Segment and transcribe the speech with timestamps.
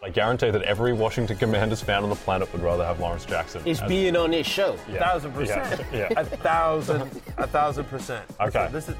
[0.00, 3.66] I guarantee that every Washington Commanders fan on the planet would rather have Lawrence Jackson.
[3.66, 4.76] Is as- being on this show.
[4.88, 5.00] Yeah.
[5.00, 5.80] thousand percent.
[5.92, 6.20] Yeah, yeah.
[6.20, 8.24] A thousand, a thousand percent.
[8.40, 8.68] Okay.
[8.70, 8.94] This is,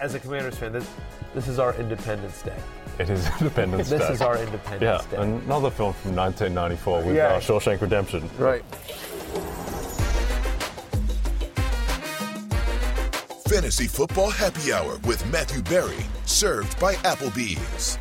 [0.00, 0.88] as a Commanders fan, this,
[1.34, 2.56] this is our Independence Day.
[2.98, 4.06] It is Independence This Day.
[4.08, 5.16] This is our yeah, Independence Day.
[5.16, 7.28] another film from 1994 with Yeah.
[7.28, 8.28] uh, Shawshank Redemption.
[8.38, 8.62] Right.
[13.48, 17.98] Fantasy Football Happy Hour with Matthew Berry, served by Applebee's.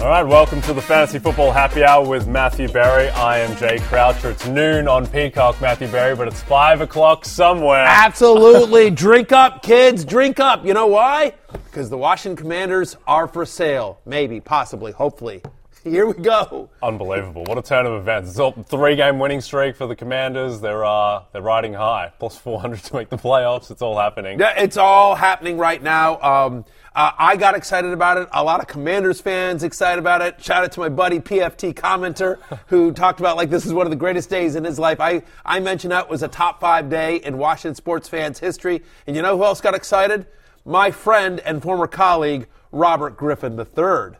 [0.00, 3.08] All right, welcome to the Fantasy Football Happy Hour with Matthew Berry.
[3.08, 4.30] I am Jay Croucher.
[4.30, 7.84] It's noon on Peacock, Matthew Berry, but it's five o'clock somewhere.
[7.84, 8.90] Absolutely.
[8.92, 10.04] drink up, kids.
[10.04, 10.64] Drink up.
[10.64, 11.34] You know why?
[11.64, 14.00] Because the Washington Commanders are for sale.
[14.06, 15.42] Maybe, possibly, hopefully.
[15.90, 16.68] Here we go.
[16.82, 17.44] Unbelievable!
[17.44, 18.30] What a turn of events!
[18.30, 20.60] It's a three-game winning streak for the Commanders.
[20.60, 23.70] They're uh, they're riding high, plus 400 to make the playoffs.
[23.70, 24.38] It's all happening.
[24.38, 26.20] Yeah, it's all happening right now.
[26.20, 28.28] Um, uh, I got excited about it.
[28.32, 30.42] A lot of Commanders fans excited about it.
[30.42, 33.90] Shout out to my buddy PFT commenter who talked about like this is one of
[33.90, 35.00] the greatest days in his life.
[35.00, 38.82] I I mentioned that was a top five day in Washington sports fans history.
[39.06, 40.26] And you know who else got excited?
[40.64, 44.18] My friend and former colleague Robert Griffin III.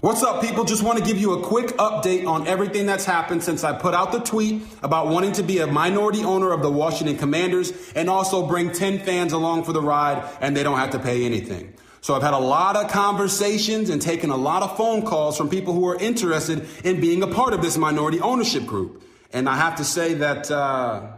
[0.00, 0.64] What's up, people?
[0.64, 3.92] Just want to give you a quick update on everything that's happened since I put
[3.92, 8.08] out the tweet about wanting to be a minority owner of the Washington Commanders and
[8.08, 11.74] also bring 10 fans along for the ride and they don't have to pay anything.
[12.00, 15.50] So I've had a lot of conversations and taken a lot of phone calls from
[15.50, 19.02] people who are interested in being a part of this minority ownership group.
[19.34, 21.08] And I have to say that, uh,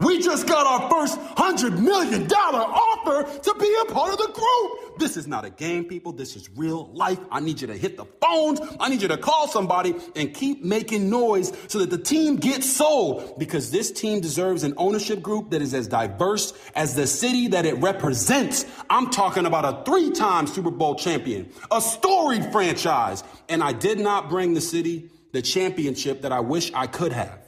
[0.00, 4.98] we just got our first $100 million offer to be a part of the group.
[4.98, 6.12] This is not a game, people.
[6.12, 7.18] This is real life.
[7.30, 8.60] I need you to hit the phones.
[8.78, 12.70] I need you to call somebody and keep making noise so that the team gets
[12.70, 17.48] sold because this team deserves an ownership group that is as diverse as the city
[17.48, 18.66] that it represents.
[18.88, 23.24] I'm talking about a three time Super Bowl champion, a storied franchise.
[23.48, 27.47] And I did not bring the city the championship that I wish I could have.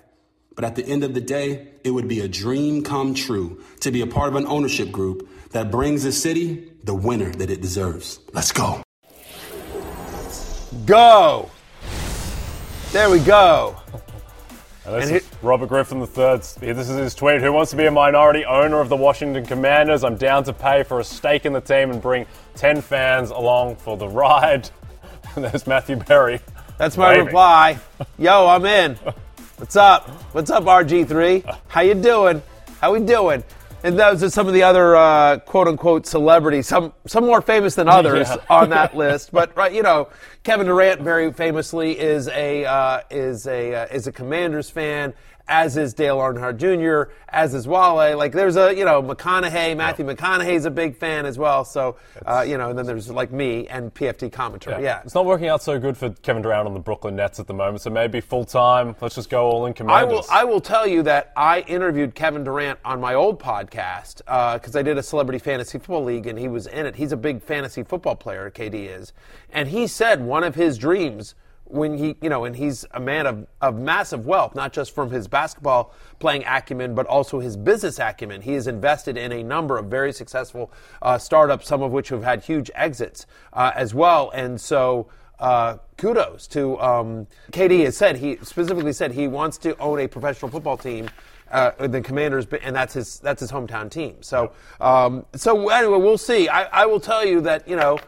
[0.60, 3.90] But at the end of the day, it would be a dream come true to
[3.90, 7.62] be a part of an ownership group that brings the city the winner that it
[7.62, 8.20] deserves.
[8.34, 8.82] Let's go.
[10.84, 11.50] Go.
[12.92, 13.74] There we go.
[14.84, 16.04] And this And is Robert Griffin III.
[16.74, 17.40] This is his tweet.
[17.40, 20.04] Who wants to be a minority owner of the Washington Commanders?
[20.04, 23.76] I'm down to pay for a stake in the team and bring 10 fans along
[23.76, 24.68] for the ride.
[25.36, 26.38] And there's Matthew Berry.
[26.76, 27.24] That's my Waving.
[27.24, 27.78] reply.
[28.18, 28.98] Yo, I'm in.
[29.60, 30.08] What's up?
[30.32, 31.58] What's up, RG3?
[31.68, 32.40] How you doing?
[32.80, 33.44] How we doing?
[33.84, 37.74] And those are some of the other uh, quote unquote celebrities, some some more famous
[37.74, 38.36] than others Yeah.
[38.48, 39.32] on that list.
[39.32, 40.08] But right, you know,
[40.44, 45.12] Kevin Durant very famously is a uh, is a uh, is a Commanders fan,
[45.50, 48.16] as is Dale Earnhardt Jr., as is Wale.
[48.16, 51.64] Like there's a you know McConaughey, Matthew McConaughey's a big fan as well.
[51.64, 54.80] So uh, you know, and then there's like me and PFT Commenter.
[54.80, 55.02] Yeah.
[55.04, 57.54] It's not working out so good for Kevin Durant on the Brooklyn Nets at the
[57.54, 58.94] moment, so maybe full time.
[59.00, 60.24] Let's just go all in I will.
[60.30, 64.18] I will tell you that I interviewed Kevin Durant on my old podcast
[64.54, 66.94] because I did a celebrity fantasy football league, and he was in it.
[66.94, 68.50] He's a big fantasy football player.
[68.50, 69.12] KD is,
[69.50, 71.34] and he said one of his dreams
[71.70, 75.10] when he, you know, and he's a man of, of massive wealth, not just from
[75.10, 78.42] his basketball playing acumen, but also his business acumen.
[78.42, 80.72] He has invested in a number of very successful
[81.02, 85.08] uh, startups, some of which have had huge exits uh, as well, and so
[85.40, 90.06] uh, kudos to um, KD has said he specifically said he wants to own a
[90.06, 91.08] professional football team.
[91.50, 94.14] Uh, the Commanders, and that's his that's his hometown team.
[94.20, 96.48] So, um, so anyway, we'll see.
[96.48, 97.98] I, I will tell you that you know,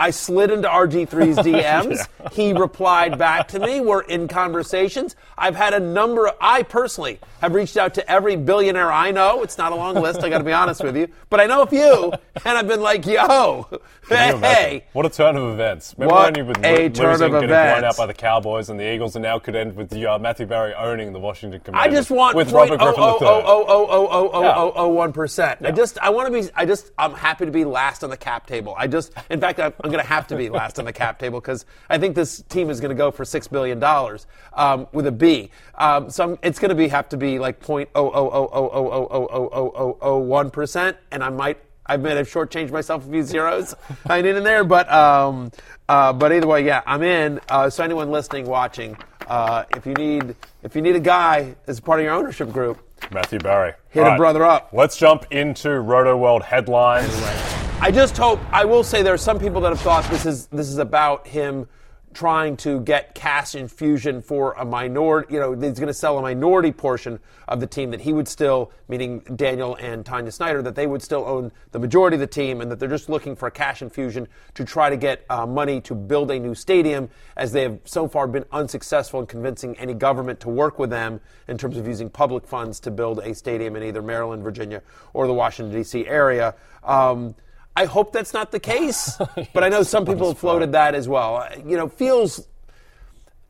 [0.00, 2.08] I slid into RG3's DMs.
[2.32, 3.80] He replied back to me.
[3.80, 5.14] We're in conversations.
[5.36, 9.42] I've had a number of, I personally have reached out to every billionaire I know.
[9.42, 11.08] It's not a long list, I got to be honest with you.
[11.28, 13.68] But I know a few, and I've been like, yo,
[14.08, 14.84] hey.
[14.94, 15.94] What a turn of events.
[15.98, 18.80] Remember What when you were a turn of getting blown out by the Cowboys and
[18.80, 21.98] the Eagles, and now could end with uh, Matthew Berry owning the Washington I Commanders.
[21.98, 24.54] just want with point Robert oh Griffin oh oh oh oh oh oh oh Yeah.
[24.56, 25.60] oh oh one percent.
[25.64, 28.16] I just I want to be I just I'm happy to be last on the
[28.16, 28.74] cap table.
[28.76, 31.18] I just in fact I'm, I'm going to have to be last on the cap
[31.18, 34.86] table because I think this team is going to go for six billion dollars um,
[34.92, 35.50] with a B.
[35.74, 38.48] Um, so I'm, it's going to be have to be like point oh oh oh
[38.52, 41.58] oh oh oh oh oh oh oh oh one percent, and I might.
[41.86, 43.74] I might have shortchanged myself a few zeros.
[44.06, 45.50] I did in there, but um,
[45.88, 47.40] uh, but either way, yeah, I'm in.
[47.48, 48.96] Uh, so anyone listening, watching,
[49.26, 52.78] uh, if you need if you need a guy as part of your ownership group,
[53.10, 53.72] Matthew Berry.
[53.88, 54.68] Hit All a brother up.
[54.72, 57.59] Let's jump into Rotoworld headlines.
[57.82, 58.40] I just hope.
[58.52, 61.26] I will say there are some people that have thought this is this is about
[61.26, 61.66] him
[62.12, 65.32] trying to get cash infusion for a minority.
[65.32, 67.18] You know, he's going to sell a minority portion
[67.48, 71.00] of the team that he would still, meaning Daniel and Tanya Snyder, that they would
[71.00, 73.80] still own the majority of the team, and that they're just looking for a cash
[73.80, 77.78] infusion to try to get uh, money to build a new stadium, as they have
[77.86, 81.18] so far been unsuccessful in convincing any government to work with them
[81.48, 84.82] in terms of using public funds to build a stadium in either Maryland, Virginia,
[85.14, 86.06] or the Washington D.C.
[86.06, 86.54] area.
[86.84, 87.34] Um,
[87.80, 89.16] I hope that's not the case,
[89.54, 91.48] but I know some people have floated that as well.
[91.64, 92.46] You know, feels.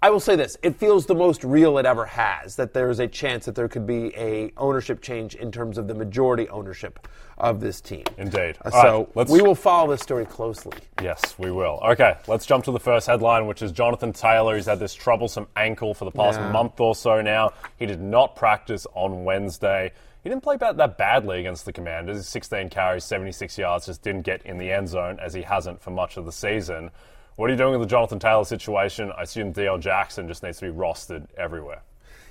[0.03, 2.55] I will say this: it feels the most real it ever has.
[2.55, 5.89] That there is a chance that there could be a ownership change in terms of
[5.89, 8.05] the majority ownership of this team.
[8.19, 8.57] Indeed.
[8.65, 10.79] Uh, so right, let's- we will follow this story closely.
[11.03, 11.81] Yes, we will.
[11.83, 14.55] Okay, let's jump to the first headline, which is Jonathan Taylor.
[14.55, 16.53] He's had this troublesome ankle for the past Yeah.
[16.53, 17.51] month or so now.
[17.79, 19.91] He did not practice on Wednesday.
[20.23, 22.29] He didn't play that badly against the Commanders.
[22.29, 25.91] 16 carries, 76 yards, just didn't get in the end zone as he hasn't for
[25.91, 26.91] much of the season.
[27.37, 29.11] What are you doing with the Jonathan Taylor situation?
[29.17, 29.79] I assume D.L.
[29.79, 31.83] Jackson just needs to be rostered everywhere.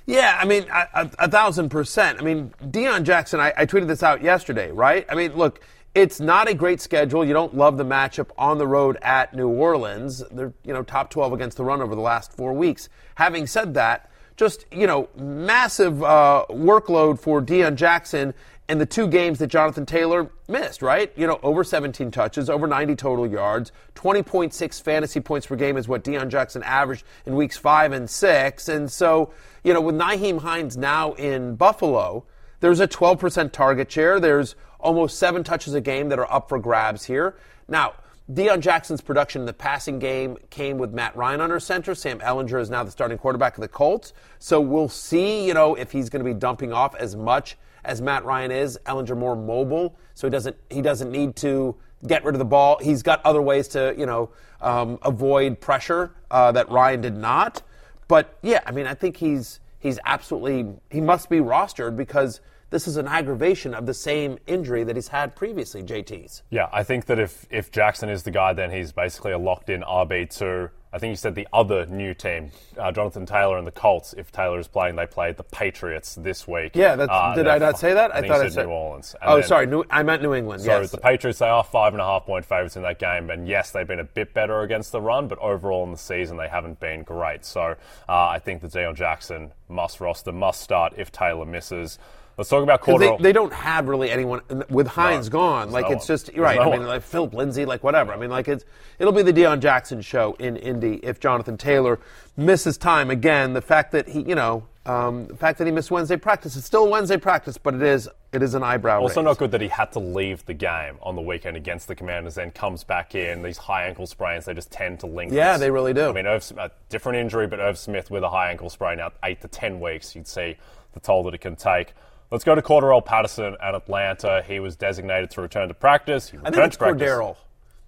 [0.06, 2.20] Yeah, I mean, a, a, a thousand percent.
[2.20, 5.04] I mean, Deon Jackson, I, I tweeted this out yesterday, right?
[5.08, 5.60] I mean, look,
[5.94, 7.24] it's not a great schedule.
[7.24, 10.22] You don't love the matchup on the road at New Orleans.
[10.30, 12.88] They're, you know, top 12 against the run over the last four weeks.
[13.16, 14.09] Having said that,
[14.40, 18.32] just, you know, massive uh, workload for Deon Jackson
[18.70, 21.12] and the two games that Jonathan Taylor missed, right?
[21.14, 25.88] You know, over 17 touches, over 90 total yards, 20.6 fantasy points per game is
[25.88, 28.70] what Deon Jackson averaged in weeks five and six.
[28.70, 29.30] And so,
[29.62, 32.24] you know, with Nyheim Hines now in Buffalo,
[32.60, 34.18] there's a 12% target share.
[34.18, 37.36] There's almost seven touches a game that are up for grabs here.
[37.68, 37.92] Now,
[38.32, 41.96] Deon Jackson's production in the passing game came with Matt Ryan under center.
[41.96, 44.12] Sam Ehlinger is now the starting quarterback of the Colts.
[44.38, 48.00] So we'll see, you know, if he's going to be dumping off as much as
[48.00, 48.78] Matt Ryan is.
[48.86, 51.74] Ehlinger more mobile, so he doesn't he doesn't need to
[52.06, 52.78] get rid of the ball.
[52.80, 54.30] He's got other ways to, you know,
[54.60, 57.62] um, avoid pressure uh, that Ryan did not.
[58.06, 62.86] But yeah, I mean, I think he's he's absolutely he must be rostered because this
[62.88, 65.82] is an aggravation of the same injury that he's had previously.
[65.82, 66.42] JT's.
[66.50, 69.68] Yeah, I think that if, if Jackson is the guy, then he's basically a locked
[69.70, 70.70] in RB2.
[70.92, 74.32] I think you said the other new team, uh, Jonathan Taylor and the Colts, if
[74.32, 76.72] Taylor is playing, they played the Patriots this week.
[76.74, 78.10] Yeah, that's, Uh, did I not say that?
[78.12, 79.14] I, think thought I said New Orleans.
[79.22, 80.62] And Oh, then- sorry, New, I meant New England.
[80.62, 80.90] So yes.
[80.90, 83.70] the Patriots, they are five and a half point favourites in that game, and yes,
[83.70, 86.80] they've been a bit better against the run, but overall in the season they haven't
[86.80, 87.44] been great.
[87.44, 87.76] So
[88.08, 92.00] uh, I think that Deon Jackson must roster, must start if Taylor misses.
[92.40, 93.18] Let's talk about quarter.
[93.18, 94.40] They, they don't have really anyone
[94.70, 95.70] with Hines No, gone.
[95.70, 96.16] Like no it's one.
[96.16, 96.56] just right.
[96.56, 96.88] no I mean, one.
[96.88, 98.14] like Phillip Lindsay, like whatever.
[98.14, 98.64] I mean, like it's
[98.98, 102.00] it'll be the Deon Jackson show in Indy if Jonathan Taylor
[102.38, 103.52] misses time again.
[103.52, 106.64] The fact that he, you know, um, the fact that he missed Wednesday practice, it's
[106.64, 109.02] still Wednesday practice, but it is it is an eyebrow.
[109.02, 109.24] Also, raise.
[109.26, 112.36] not good that he had to leave the game on the weekend against the Commanders,
[112.36, 113.42] then comes back in.
[113.42, 115.34] These high ankle sprains, they just tend to linger.
[115.34, 116.08] Yeah, they really do.
[116.08, 119.12] I mean, Irv, a different injury, but Irv Smith with a high ankle sprain out
[119.24, 120.56] eight to ten weeks, you'd see
[120.94, 121.92] the toll that it can take.
[122.30, 124.44] Let's go to Cordarrelle Patterson at Atlanta.
[124.46, 126.30] He was designated to return to practice.
[126.30, 127.00] He I returned think it's to practice.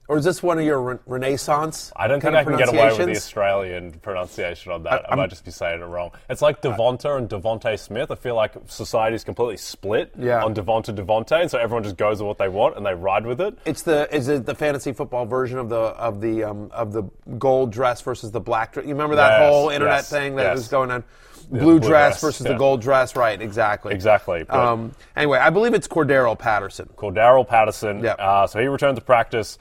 [0.09, 1.93] Or is this one of your re- Renaissance?
[1.97, 3.13] I don't think I can get away with the?
[3.17, 4.93] Australian pronunciation on that.
[5.07, 6.11] I, I'm- might just be saying it wrong.
[6.29, 8.11] It's like Devonta and Devonte Smith.
[8.11, 10.45] I feel like society is completely split Yeah.
[10.45, 13.25] on Devonta Devonte, and so everyone just goes with what they want and they ride
[13.27, 13.57] with it.
[13.65, 17.05] It's the is it the fantasy football version of the of the um, of the
[17.39, 18.85] gold dress versus the black dress?
[18.87, 20.57] You remember that Yes, whole internet yes, thing that yes.
[20.59, 21.05] was going on?
[21.49, 22.53] Blue, blue dress, dress, versus yeah.
[22.53, 23.41] the gold dress, right?
[23.41, 23.93] Exactly.
[23.95, 26.89] Exactly, Um, anyway, I believe it's Cordero Patterson.
[26.97, 28.03] Cordero Patterson.
[28.03, 28.13] Yeah.
[28.13, 29.59] Uh, so he returned to practice,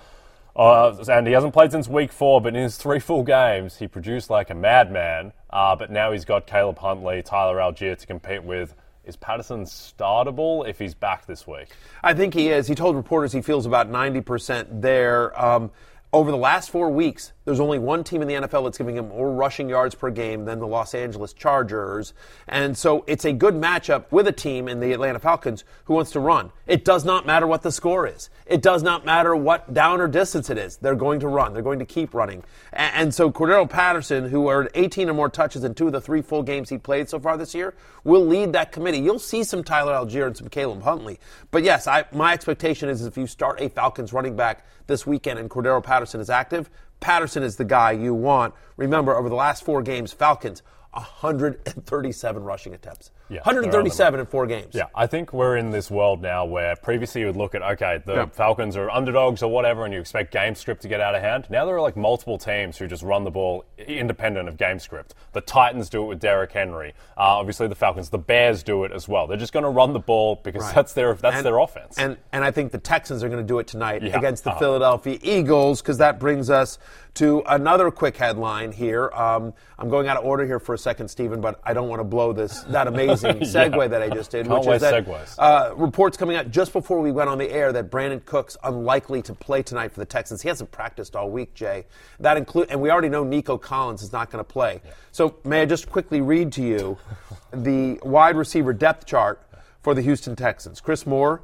[0.56, 2.42] uh, and he hasn't played since week four.
[2.42, 5.34] But in his three full games, he produced like a madman.
[5.50, 8.76] Uh, but now he's got Caleb Huntley, Tyler Allgeier to compete with.
[9.04, 11.70] Is Patterson startable if he's back this week?
[12.04, 12.68] I think he is.
[12.68, 15.40] He told reporters he feels about ninety percent there.
[15.42, 15.72] Um,
[16.14, 19.10] over the last four weeks, there's only one team in the NFL that's giving him
[19.10, 22.14] more rushing yards per game than the Los Angeles Chargers.
[22.48, 26.12] And so it's a good matchup with a team in the Atlanta Falcons who wants
[26.12, 26.52] to run.
[26.68, 28.30] It does not matter what the score is.
[28.46, 30.78] It does not matter what down or distance it is.
[30.78, 31.54] They're going to run.
[31.54, 32.44] They're going to keep running.
[32.74, 36.22] And, so Cordarrelle Patterson, who earned 18 or more touches in two of the three
[36.22, 39.00] full games he played so far this year, will lead that committee.
[39.00, 41.20] You'll see some Tyler Allgeier and some Caleb Huntley.
[41.50, 45.40] But yes, I, my expectation is if you start a Falcons running back this weekend
[45.40, 46.70] and Cordarrelle Patterson is active,
[47.02, 48.54] Patterson is the guy you want.
[48.78, 53.12] Remember, over the last four games, Falcons 137 rushing attempts.
[53.32, 54.74] Yeah, 137 in four games.
[54.74, 58.02] Yeah, I think we're in this world now where previously you would look at, okay,
[58.06, 58.26] the yeah.
[58.26, 61.48] Falcons are underdogs or whatever, and you expect game script to get out of hand.
[61.50, 65.16] Now there are like multiple teams who just run the ball independent of game script.
[65.32, 66.94] The Titans do it with Derrick Henry.
[67.18, 69.28] Uh, obviously, the Falcons, the Bears do it as well.
[69.28, 70.76] They're just going to run the ball because right.
[70.76, 71.98] that's their that's and, their offense.
[71.98, 74.18] And and I think the Texans are going to do it tonight yeah.
[74.18, 74.60] against the uh-huh.
[74.60, 76.80] Philadelphia Eagles because that brings us
[77.14, 79.10] to another quick headline here.
[79.14, 82.00] Um, I'm going out of order here for a second, Stephen, but I don't want
[82.00, 83.88] to blow this that amazing segue yeah.
[83.88, 85.36] that I just did, which is that segues.
[85.38, 89.22] Uh, reports coming out just before we went on the air that Brandin Cooks unlikely
[89.24, 90.42] to play tonight for the Texans.
[90.42, 91.86] He hasn't practiced all week, Jay.
[92.20, 94.82] That include, and we already know Nico Collins is not going to play.
[94.84, 94.92] Yeah.
[95.12, 96.98] So may I just quickly read to you
[97.52, 99.42] the wide receiver depth chart
[99.82, 100.82] for the Houston Texans?
[100.82, 101.42] Chris Moore,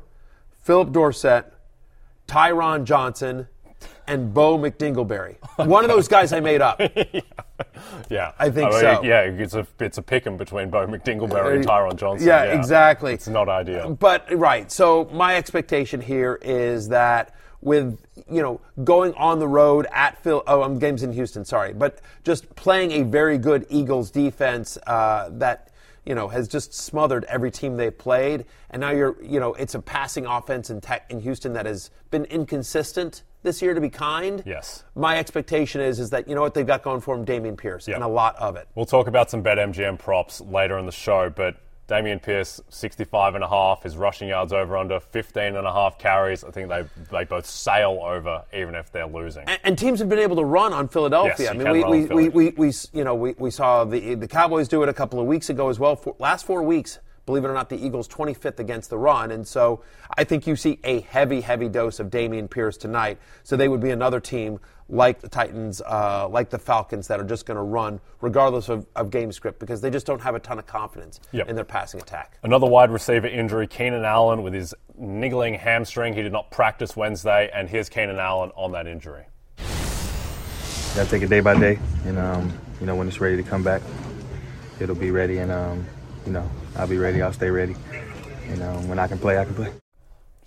[0.62, 1.54] Phillip Dorsett,
[2.28, 3.48] Tyron Johnson
[4.08, 5.38] and Bo McDingleberry.
[5.68, 6.80] One of those guys I made up.
[8.10, 9.04] yeah, I think I mean, so.
[9.04, 12.28] Yeah, it's a it's a pick between Bo McDingleberry and uh, Tyron Johnson.
[12.28, 13.14] Yeah, yeah, exactly.
[13.14, 13.94] It's not ideal.
[13.94, 19.88] But right, so my expectation here is that with you know going on the road
[19.92, 20.44] at Phil.
[20.48, 21.44] Oh, I'm games in Houston.
[21.44, 25.68] Sorry, but just playing a very good Eagles defense uh, that
[26.08, 28.46] you know, has just smothered every team they've played.
[28.70, 31.92] And now you're, you know, it's a passing offense in, tech, in Houston that has
[32.12, 34.44] been inconsistent this year, to be kind.
[34.46, 34.84] Yes.
[34.94, 37.88] My expectation is is that you know what they've got going for them, Dameon Pierce,
[37.88, 37.96] yep.
[37.96, 38.68] and a lot of it.
[38.76, 41.56] We'll talk about some BetMGM props later in the show, but
[41.88, 45.98] Dameon Pierce, 65 and a half, his rushing yards over under 15 and a half
[45.98, 46.44] carries.
[46.44, 49.46] I think they they both sail over even if they're losing.
[49.48, 51.46] And, and teams have been able to run on Philadelphia.
[51.46, 54.28] Yes, I mean, we, we, we, we, we, you know, we, we saw the the
[54.28, 55.96] Cowboys do it a couple of weeks ago as well.
[55.96, 59.30] For, last four weeks, believe it or not, the Eagles 25th against the run.
[59.30, 59.84] And so
[60.18, 63.20] I think you see a heavy, heavy dose of Dameon Pierce tonight.
[63.44, 67.26] So they would be another team like the Titans, uh, like the Falcons, that are
[67.26, 70.40] just going to run regardless of, of, game script because they just don't have a
[70.40, 71.50] ton of confidence yep.
[71.50, 72.38] in their passing attack.
[72.44, 76.14] Another wide receiver injury, Keenan Allen with his niggling hamstring.
[76.14, 79.26] He did not practice Wednesday, and here's Keenan Allen on that injury.
[79.58, 83.44] Got to take it day by day, and um, you know when it's ready to
[83.44, 83.82] come back,
[84.80, 85.86] it'll be ready, and um,
[86.26, 87.22] you know I'll be ready.
[87.22, 87.76] I'll stay ready.
[88.50, 89.72] You know when I can play, I can play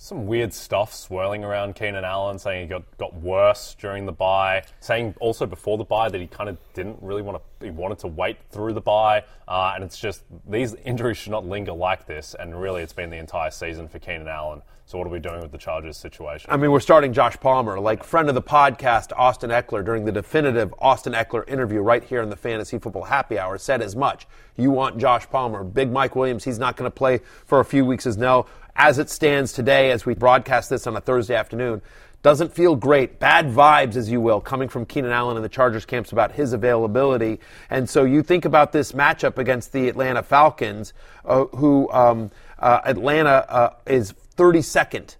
[0.03, 4.65] some weird stuff swirling around Keenan Allen, saying he got, got worse during the bye,
[4.81, 7.99] saying also before the bye that he kind of didn't really want to, he wanted
[7.99, 9.23] to wait through the bye.
[9.47, 12.35] Uh, and it's just, these injuries should not linger like this.
[12.41, 14.63] And really, it's been the entire season for Keenan Allen.
[14.91, 16.51] So, what are we doing with the Chargers situation?
[16.51, 20.11] I mean, we're starting Josh Palmer, like friend of the podcast, Austin Ekeler, during the
[20.11, 24.27] definitive Austin Ekeler interview right here in the Fantasy Football Happy Hour, said as much.
[24.57, 25.63] You want Josh Palmer.
[25.63, 28.47] Big Mike Williams, he's not going to play for a few weeks as now
[28.77, 31.83] as it stands today, as we broadcast this on a Thursday afternoon,
[32.23, 33.19] doesn't feel great.
[33.19, 36.53] Bad vibes, as you will, coming from Keenan Allen and the Chargers camps about his
[36.53, 37.41] availability.
[37.71, 40.93] And so you think about this matchup against the Atlanta Falcons,
[41.25, 45.17] uh, who um, uh, Atlanta uh, is 32nd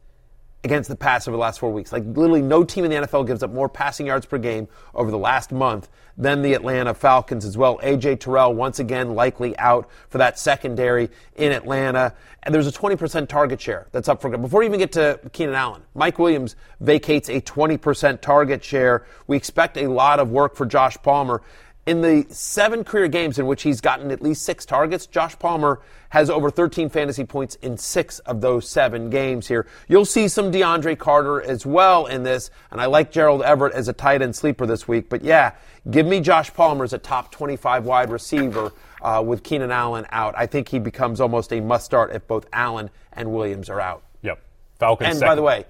[0.63, 1.93] against the pass over the last four weeks.
[1.93, 5.11] Like literally no team in the NFL gives up more passing yards per game over
[5.11, 5.89] the last month
[6.19, 7.79] than the Atlanta Falcons as well.
[7.79, 12.15] AJ Terrell once again likely out for that secondary in Atlanta.
[12.43, 15.55] And there's a 20% target share that's up for before we even get to Keenan
[15.55, 15.83] Allen.
[15.95, 19.07] Mike Williams vacates a 20% target share.
[19.27, 21.43] We expect a lot of work for Josh Palmer.
[21.91, 25.81] In the seven career games in which he's gotten at least six targets, Josh Palmer
[26.11, 29.67] has over 13 fantasy points in six of those seven games here.
[29.89, 33.89] You'll see some DeAndre Carter as well in this, and I like Gerald Everett as
[33.89, 35.09] a tight end sleeper this week.
[35.09, 35.55] But yeah,
[35.91, 40.35] give me Josh Palmer as a top 25 wide receiver uh, with Keenan Allen out.
[40.37, 44.05] I think he becomes almost a must start if both Allen and Williams are out.
[44.23, 44.41] Yep.
[44.79, 45.09] Falcons.
[45.09, 45.29] And second.
[45.29, 45.65] by the way,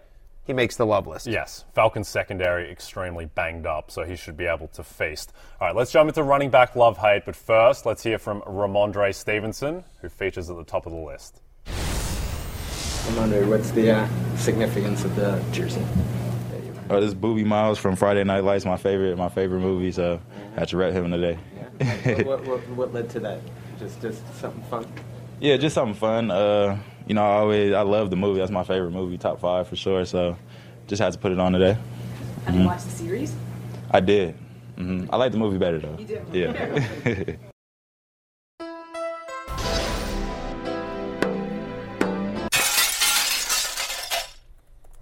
[0.51, 1.29] he makes the love list.
[1.29, 1.65] Yes.
[1.75, 5.33] Falcons secondary extremely banged up, so he should be able to feast.
[5.61, 9.15] All right, let's jump into running back love hate, but first, let's hear from Rhamondre
[9.15, 11.41] Stevenson, who features at the top of the list.
[11.67, 15.87] Rhamondre, what's the uh, significance of the jersey?
[16.91, 19.93] Oh, this is Boobie Miles from Friday Night Lights, my favorite, my favorite movie.
[19.93, 20.21] So
[20.57, 21.39] I had to rep him today.
[21.79, 22.23] Yeah.
[22.25, 23.41] what, what, what, led to that?
[23.79, 24.93] Just, just something fun.
[25.39, 26.33] Yeah, just something fun.
[26.33, 26.77] Uh,
[27.11, 28.39] you know, I always I love the movie.
[28.39, 30.05] That's my favorite movie, top five for sure.
[30.05, 30.37] So
[30.87, 31.77] just had to put it on today.
[32.47, 33.35] Have you watched the series?
[33.91, 34.37] I did.
[34.77, 35.97] hmm I like the movie better though.
[35.99, 36.23] You do?
[36.33, 37.35] Yeah.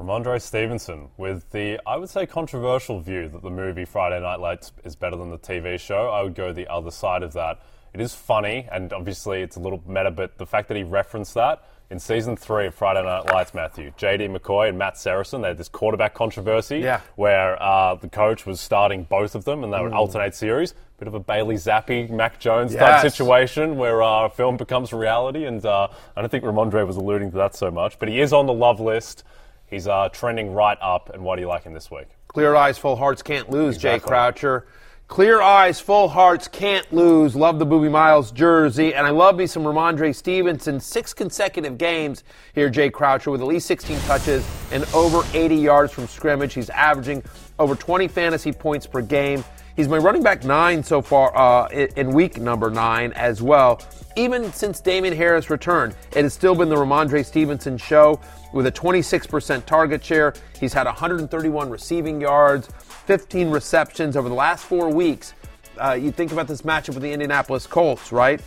[0.00, 4.72] Rhamondre Stevenson with the, I would say, controversial view that the movie Friday Night Lights
[4.82, 6.08] is better than the TV show.
[6.08, 7.60] I would go the other side of that.
[7.92, 11.34] It is funny, and obviously it's a little meta, but the fact that he referenced
[11.34, 15.49] that in season three of Friday Night Lights, Matthew, JD McCoy and Matt Saracen, they
[15.49, 17.00] had this quarterback controversy Yeah.
[17.16, 20.75] where uh, the coach was starting both of them and they would alternate series.
[20.99, 25.64] Bit of a Bailey Zappe, Mac Jones type situation where uh, film becomes reality, and
[25.64, 28.47] uh, I don't think Rhamondre was alluding to that so much, but he is on
[28.47, 29.23] the love list.
[29.66, 32.09] He's uh, trending right up, and what do you like him this week?
[32.26, 34.66] Clear eyes, full hearts can't lose, Jay Croucher.
[35.08, 37.34] Clear eyes, full hearts can't lose.
[37.34, 38.94] Love the Boobie Miles jersey.
[38.94, 40.78] And I love me some Rhamondre Stevenson.
[40.78, 42.24] Six consecutive games
[42.54, 46.52] here, Jay Croucher, with at least 16 touches and over 80 yards from scrimmage.
[46.52, 47.24] He's averaging
[47.58, 49.42] over 20 fantasy points per game.
[49.76, 53.80] He's my running back nine so far uh, in week number nine as well.
[54.14, 58.20] Even since Damien Harris returned, it has still been the Rhamondre Stevenson show
[58.52, 60.34] with a 26% target share.
[60.58, 62.68] He's had 131 receiving yards,
[63.08, 65.32] 15 receptions over the last four weeks.
[65.78, 68.38] Uh, you think about this matchup with the Indianapolis Colts, right?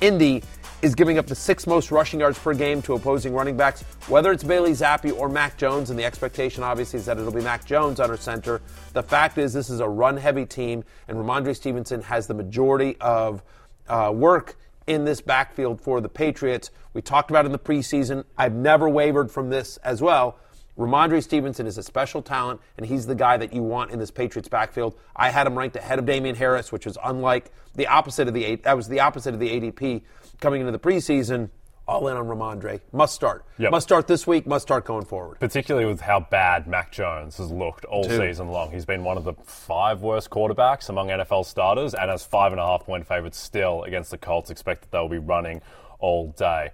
[0.00, 0.44] Indy
[0.80, 4.30] is giving up the sixth most rushing yards per game to opposing running backs, whether
[4.30, 7.64] it's Bailey Zappe or Mac Jones, and the expectation obviously is that it'll be Mac
[7.64, 8.62] Jones under center.
[8.92, 12.96] The fact is, this is a run heavy team, and Rhamondre Stevenson has the majority
[13.00, 13.42] of
[13.88, 16.70] uh, work in this backfield for the Patriots.
[16.94, 18.22] We talked about in the preseason.
[18.38, 20.38] I've never wavered from this as well.
[20.78, 24.10] Rhamondre Stevenson is a special talent, and he's the guy that you want in this
[24.10, 24.94] Patriots backfield.
[25.14, 28.56] I had him ranked ahead of Damien Harris, which was unlike the opposite of the
[28.56, 30.02] that was the opposite of the ADP
[30.40, 31.50] coming into the preseason.
[31.88, 32.80] All in on Rhamondre.
[32.92, 33.44] Must start.
[33.58, 33.70] Yep.
[33.70, 34.44] Must start this week.
[34.44, 35.38] Must start going forward.
[35.38, 38.18] particularly with how bad Mac Jones has looked all Dude.
[38.18, 38.72] season long.
[38.72, 42.60] He's been one of the five worst quarterbacks among NFL starters and has five and
[42.60, 44.50] a half point favorites still against the Colts.
[44.50, 45.62] Expect that they'll be running
[46.00, 46.70] all day.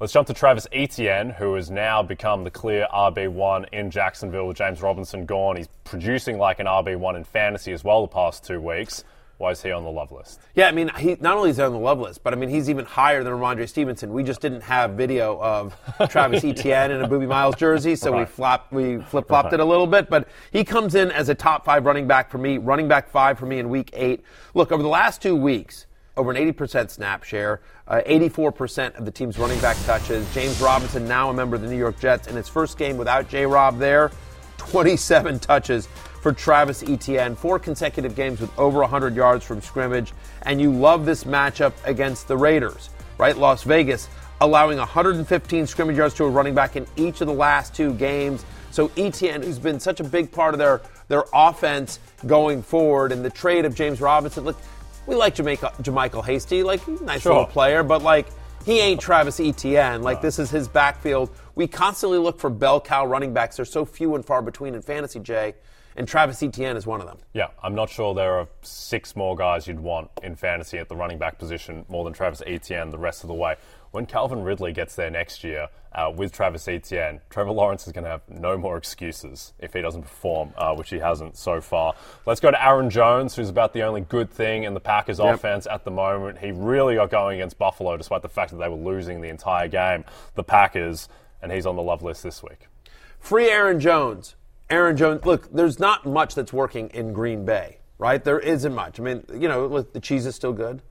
[0.00, 4.56] Let's jump to Travis Etienne, who has now become the clear RB1 in Jacksonville with
[4.56, 5.56] James Robinson gone.
[5.56, 9.04] He's producing like an RB1 in fantasy as well the past two weeks.
[9.38, 10.40] Why is he on the love list?
[10.54, 12.48] Yeah, I mean, he not only is he on the love list, but I mean,
[12.50, 14.12] he's even higher than Rhamondre Stevenson.
[14.12, 15.76] We just didn't have video of
[16.08, 18.28] Travis Etienne in a Boobie Miles jersey, so we Right.
[18.28, 20.08] flopped, we flip flopped it a little bit.
[20.10, 23.38] But he comes in as a top five running back for me, running back five
[23.38, 24.22] for me in week eight.
[24.54, 29.10] Look, over the last two weeks, over an 80% snap share, uh, 84% of the
[29.10, 30.32] team's running back touches.
[30.32, 33.28] James Robinson, now a member of the New York Jets, in his first game without
[33.28, 33.46] J.
[33.46, 34.10] Rob there,
[34.58, 35.88] 27 touches
[36.22, 41.04] for Travis Etienne, four consecutive games with over 100 yards from scrimmage, and you love
[41.04, 43.36] this matchup against the Raiders, right?
[43.36, 44.08] Las Vegas
[44.40, 48.44] allowing 115 scrimmage yards to a running back in each of the last two games.
[48.70, 53.24] So Etienne, who's been such a big part of their their offense going forward, and
[53.24, 54.56] the trade of James Robinson, look,
[55.06, 57.32] we like Jamaica, JaMycal Hasty, like nice Sure.
[57.32, 58.26] little player, but like
[58.64, 60.02] he ain't Travis Etienne.
[60.02, 61.30] Like this is his backfield.
[61.54, 63.56] We constantly look for bell cow running backs.
[63.56, 65.54] They're so few and far between in fantasy, Jay,
[65.96, 67.18] and Travis Etienne is one of them.
[67.34, 70.96] Yeah, I'm not sure there are six more guys you'd want in fantasy at the
[70.96, 73.56] running back position more than Travis Etienne the rest of the way.
[73.94, 78.02] When Calvin Ridley gets there next year uh, with Travis Etienne, Trevor Lawrence is going
[78.02, 81.94] to have no more excuses if he doesn't perform, uh, which he hasn't so far.
[82.26, 85.36] Let's go to Aaron Jones, who's about the only good thing in the Packers Yep.
[85.36, 86.38] offense at the moment.
[86.38, 89.68] He really got going against Buffalo despite the fact that they were losing the entire
[89.68, 90.04] game,
[90.34, 91.08] the Packers,
[91.40, 92.66] and he's on the love list this week.
[93.20, 94.34] Free Aaron Jones.
[94.70, 95.24] Aaron Jones.
[95.24, 98.24] Look, there's not much that's working in Green Bay, right?
[98.24, 98.98] There isn't much.
[98.98, 100.82] I mean, you know, look, the cheese is still good.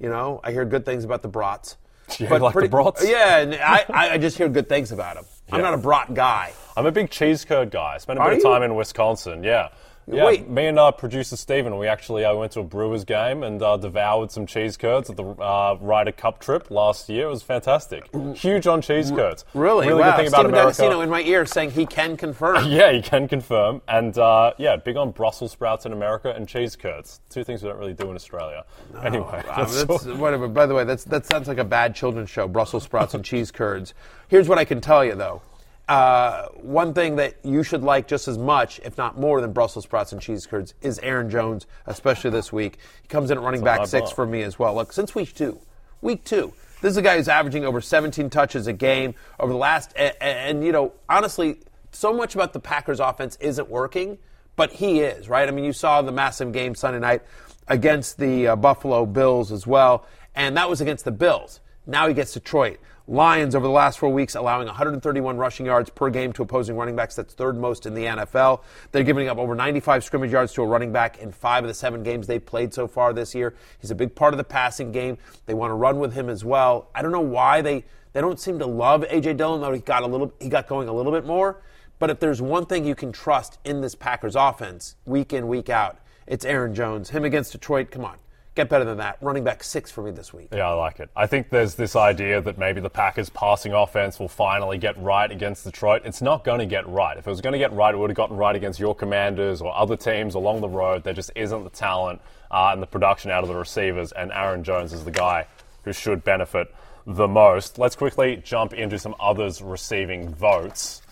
[0.00, 1.76] You know, I hear good things about the brats.
[2.18, 3.06] You like the brats?
[3.08, 5.24] Yeah, and I, I just hear good things about them.
[5.50, 6.52] I'm not a brat guy.
[6.76, 7.94] I'm a big cheese curd guy.
[7.94, 8.50] I spent a Are bit of you?
[8.50, 9.42] time in Wisconsin.
[9.42, 9.68] Yeah.
[10.08, 10.48] Yeah, Wait.
[10.48, 13.76] me and uh, producer Stephen, we actually uh, went to a Brewers game and uh,
[13.76, 17.26] devoured some cheese curds at the uh, Ryder Cup trip last year.
[17.26, 18.08] It was fantastic.
[18.36, 19.44] Huge on cheese curds.
[19.52, 19.88] Really?
[19.88, 20.12] Really wow.
[20.12, 20.76] good thing about Stephen America.
[20.76, 22.66] D'Agostino in my ear saying he can confirm.
[22.68, 23.82] yeah, he can confirm.
[23.88, 27.20] And uh, yeah, big on Brussels sprouts in America and cheese curds.
[27.28, 28.64] Two things we don't really do in Australia.
[29.02, 30.46] anyway, Uh, that's that's, whatever.
[30.46, 33.50] By the way, that's, that sounds like a bad children's show Brussels sprouts and cheese
[33.50, 33.92] curds.
[34.28, 35.42] Here's what I can tell you, though.
[35.88, 39.84] Uh, one thing that you should like just as much, if not more, than Brussels
[39.84, 42.78] sprouts and cheese curds is Aaron Jones, especially this week.
[43.02, 44.14] He comes in at running That's back six bar.
[44.14, 44.74] for me as well.
[44.74, 45.60] Look, since week two,
[46.00, 49.58] week two, this is a guy who's averaging over 17 touches a game over the
[49.58, 51.60] last, and, and you know, honestly,
[51.92, 54.18] so much about the Packers offense isn't working,
[54.56, 55.48] but he is, right?
[55.48, 57.22] I mean, you saw the massive game Sunday night
[57.68, 61.60] against the uh, Buffalo Bills as well, and that was against the Bills.
[61.86, 62.78] Now he gets Detroit.
[63.08, 66.96] Lions over the last four weeks allowing 131 rushing yards per game to opposing running
[66.96, 67.14] backs.
[67.14, 68.62] That's third most in the NFL.
[68.90, 71.74] They're giving up over 95 scrimmage yards to a running back in five of the
[71.74, 73.54] seven games they've played so far this year.
[73.78, 75.18] He's a big part of the passing game.
[75.46, 76.90] They want to run with him as well.
[76.96, 80.02] I don't know why they, they don't seem to love AJ Dillon, though he got
[80.02, 81.62] a little he got going a little bit more.
[82.00, 85.70] But if there's one thing you can trust in this Packers offense, week in, week
[85.70, 87.10] out, it's Aaron Jones.
[87.10, 88.16] Him against Detroit, come on.
[88.56, 89.18] Get better than that.
[89.20, 90.48] Running back six for me this week.
[90.50, 91.10] Yeah, I like it.
[91.14, 95.30] I think there's this idea that maybe the Packers' passing offense will finally get right
[95.30, 96.02] against Detroit.
[96.06, 97.18] It's not going to get right.
[97.18, 99.60] If it was going to get right, it would have gotten right against your commanders
[99.60, 101.04] or other teams along the road.
[101.04, 104.64] There just isn't the talent uh, and the production out of the receivers, and Aaron
[104.64, 105.46] Jones is the guy
[105.84, 106.74] who should benefit
[107.06, 107.78] the most.
[107.78, 111.02] Let's quickly jump into some others receiving votes,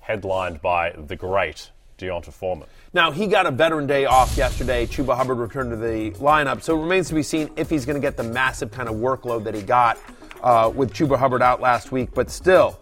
[0.00, 2.66] headlined by the great D'Onta Foreman.
[2.92, 4.86] Now, he got a veteran day off yesterday.
[4.86, 7.94] Chuba Hubbard returned to the lineup, so it remains to be seen if he's going
[7.94, 9.98] to get the massive kind of workload that he got
[10.42, 12.10] uh, with Chuba Hubbard out last week.
[12.14, 12.78] But still,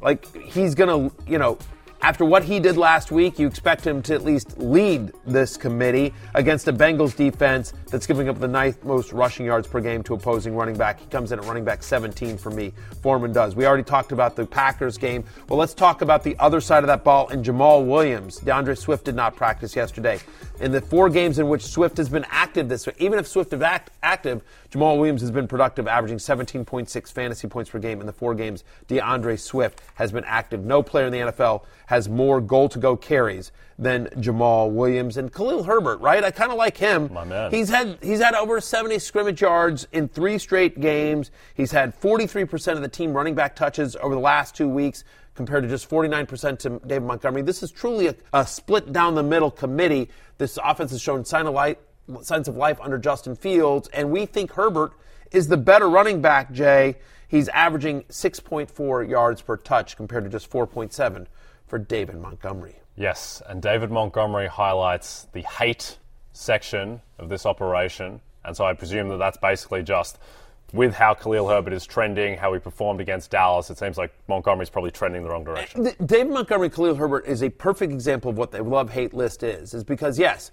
[0.00, 1.58] like, he's going to, you know,
[2.02, 6.14] after what he did last week, you expect him to at least lead this committee
[6.34, 10.14] against a Bengals defense that's giving up the ninth most rushing yards per game to
[10.14, 11.00] opposing running back.
[11.00, 12.72] He comes in at running back 17 for me.
[13.02, 13.56] Foreman does.
[13.56, 15.24] We already talked about the Packers game.
[15.48, 18.38] Well, let's talk about the other side of that ball and Jamaal Williams.
[18.38, 20.20] D'Andre Swift did not practice yesterday.
[20.60, 23.52] In the four games in which Swift has been active this week, even if Swift
[23.52, 28.06] is act- active, Jamaal Williams has been productive, averaging 17.6 fantasy points per game in
[28.06, 30.64] the four games D'Andre Swift has been active.
[30.64, 35.32] No player in the NFL has more goal to go carries than Jamaal Williams and
[35.32, 36.22] Khalil Herbert, right?
[36.22, 37.10] I kind of like him.
[37.12, 37.50] My man.
[37.50, 41.30] He's had he's had over 70 scrimmage yards in three straight games.
[41.54, 45.02] He's had 43% of the team running back touches over the last two weeks
[45.34, 47.40] compared to just 49% to David Montgomery.
[47.40, 50.10] This is truly a, a split down the middle committee.
[50.36, 51.78] This offense has shown sign of light,
[52.20, 54.92] signs of life under Justin Fields, and we think Herbert
[55.30, 56.96] is the better running back, Jay.
[57.28, 61.26] He's averaging 6.4 yards per touch compared to just 4.7
[61.66, 62.80] for David Montgomery.
[62.96, 65.98] Yes, and David Montgomery highlights the hate
[66.32, 70.18] section of this operation, and so I presume that that's basically just
[70.72, 73.70] with how Khalil Herbert is trending, how he performed against Dallas.
[73.70, 75.86] It seems like Montgomery's probably trending the wrong direction.
[75.86, 79.42] Eh, David Montgomery, Khalil Herbert is a perfect example of what the love hate list
[79.42, 79.74] is.
[79.74, 80.52] Is because yes,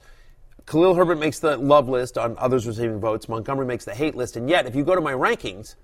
[0.65, 3.29] Khalil Herbert makes the love list on others receiving votes.
[3.29, 5.75] Montgomery makes the hate list, and yet if you go to my rankings,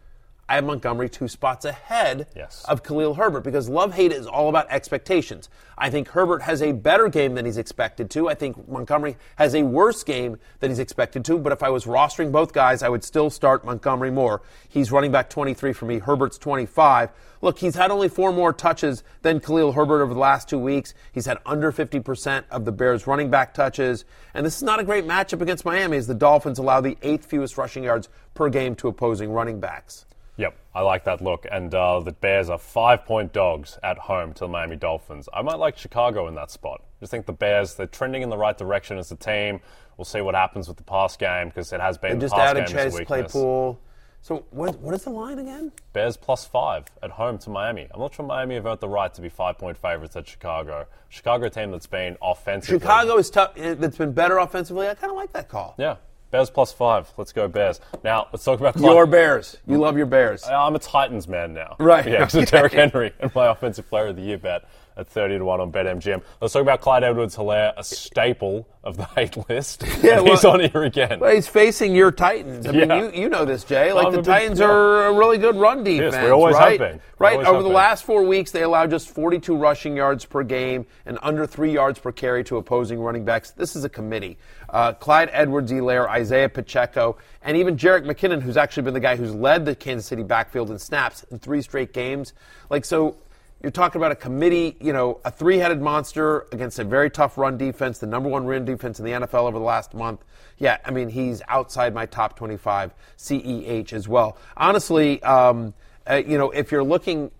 [0.54, 2.64] I have Montgomery two spots ahead Yes.
[2.70, 5.50] of Khalil Herbert because love hate is all about expectations.
[5.80, 8.30] I think Herbert has a better game than he's expected to.
[8.30, 11.40] I think Montgomery has a worse game than he's expected to.
[11.40, 14.44] But if I was rostering both guys, I would still start Montgomery more.
[14.70, 15.98] He's running back 23 for me.
[15.98, 17.10] Herbert's 25.
[17.42, 20.94] Look, he's had only four more touches than Khalil Herbert over the last two weeks.
[21.12, 24.06] He's had under 50% of the Bears' running back touches.
[24.36, 27.26] And this is not a great matchup against Miami as the Dolphins allow the eighth
[27.26, 30.06] fewest rushing yards per game to opposing running backs.
[30.38, 31.46] Yep, I like that look.
[31.52, 35.30] And uh, the Bears are five point dogs at home to the Miami Dolphins.
[35.34, 36.82] I might like Chicago in that spot.
[37.00, 39.60] Just think the Bears, they're trending in the right direction as a team.
[39.98, 42.72] We'll see what happens with the pass game because it has been just game is
[42.72, 43.00] Chase.
[43.06, 43.80] Claypool.
[44.22, 45.72] So what, what is the line again?
[45.92, 47.88] Bears plus five at home to Miami.
[47.94, 50.88] I'm not sure Miami have earned the right to be five point favorites at Chicago.
[51.10, 52.80] Chicago team that's been offensively.
[52.80, 53.52] Chicago is tough.
[53.58, 54.88] eh, That's been better offensively.
[54.88, 55.76] I kind of like that call.
[55.78, 55.98] Yeah,
[56.34, 57.14] Bears plus five.
[57.16, 57.80] Let's go Bears.
[58.04, 59.58] Now let's talk about Clyde- Your Bears.
[59.68, 60.44] You love your Bears.
[60.44, 61.76] I'm a Titans man now.
[61.78, 62.50] Right, Yeah, so okay.
[62.50, 64.64] Derrick Henry and my offensive player of the year bet
[64.98, 66.22] at 30 to 1 on BetMGM.
[66.42, 69.84] Let's talk about Clyde Edwards Helaire, a staple of the hate list.
[70.04, 71.20] Yeah, And he's on here again.
[71.22, 72.68] Well, he's facing your Titans.
[72.68, 73.04] I mean, Yeah.
[73.04, 73.94] you, you know this, Jay.
[73.94, 76.14] Like I'm the big- Titans are a really good run defense.
[76.14, 76.80] Yes, we always have right?
[76.80, 76.96] been.
[76.96, 77.38] We Right.
[77.46, 77.74] Over the been.
[77.74, 82.00] last four weeks, they allowed just 42 rushing yards per game and under three yards
[82.00, 83.52] per carry to opposing running backs.
[83.52, 84.38] This is a committee.
[84.70, 89.16] Uh, Clyde Edwards Helaire, Isiah Pacheco, and even Jerick McKinnon, who's actually been the guy
[89.16, 92.34] who's led the Kansas City backfield in snaps in three straight games.
[92.70, 93.16] Like, so
[93.64, 97.38] you're talking about a committee, you know, a three headed monster against a very tough
[97.38, 100.24] run defense, the number one run defense in the NFL over the last month.
[100.58, 104.38] Yeah, I mean, he's outside my top 25 CEH as well.
[104.58, 105.74] Honestly, um,
[106.10, 107.32] uh, you know, if you're looking.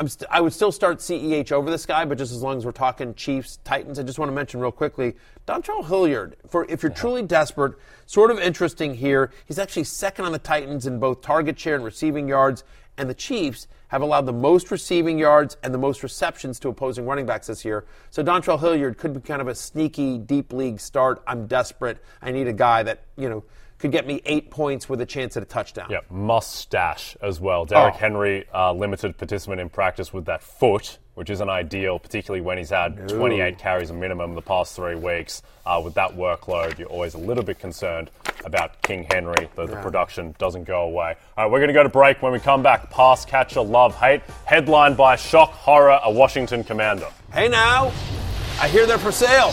[0.00, 2.64] I'm st- I would still start CEH over this guy, but just as long as
[2.64, 5.14] we're talking Chiefs, Titans, I just want to mention real quickly
[5.46, 6.34] Dontrell Hilliard.
[6.48, 7.74] For if you're truly desperate,
[8.06, 9.30] sort of interesting here.
[9.46, 12.64] He's actually second on the Titans in both target share and receiving yards,
[12.98, 17.06] and the Chiefs have allowed the most receiving yards and the most receptions to opposing
[17.06, 17.84] running backs this year.
[18.10, 21.22] So Dontrell Hilliard could be kind of a sneaky deep league start.
[21.26, 21.98] I'm desperate.
[22.20, 23.44] I need a guy that you know
[23.82, 25.88] could get me eight points with a chance at a touchdown.
[25.90, 27.64] Yeah, mustache as well.
[27.64, 27.98] Derrick Oh.
[27.98, 32.70] Henry, uh, limited participant in practice with that foot, which isn't ideal, particularly when he's
[32.70, 35.42] had 28 carries a minimum the past three weeks.
[35.66, 38.08] Uh, with that workload, you're always a little bit concerned
[38.44, 39.48] about King Henry.
[39.56, 41.16] The, the production doesn't go away.
[41.36, 42.22] All right, we're going to go to break.
[42.22, 47.08] When we come back, pass catcher, love, hate, headlined by shock, horror, a Washington commander.
[47.32, 47.90] Hey now,
[48.60, 49.52] I hear they're for sale.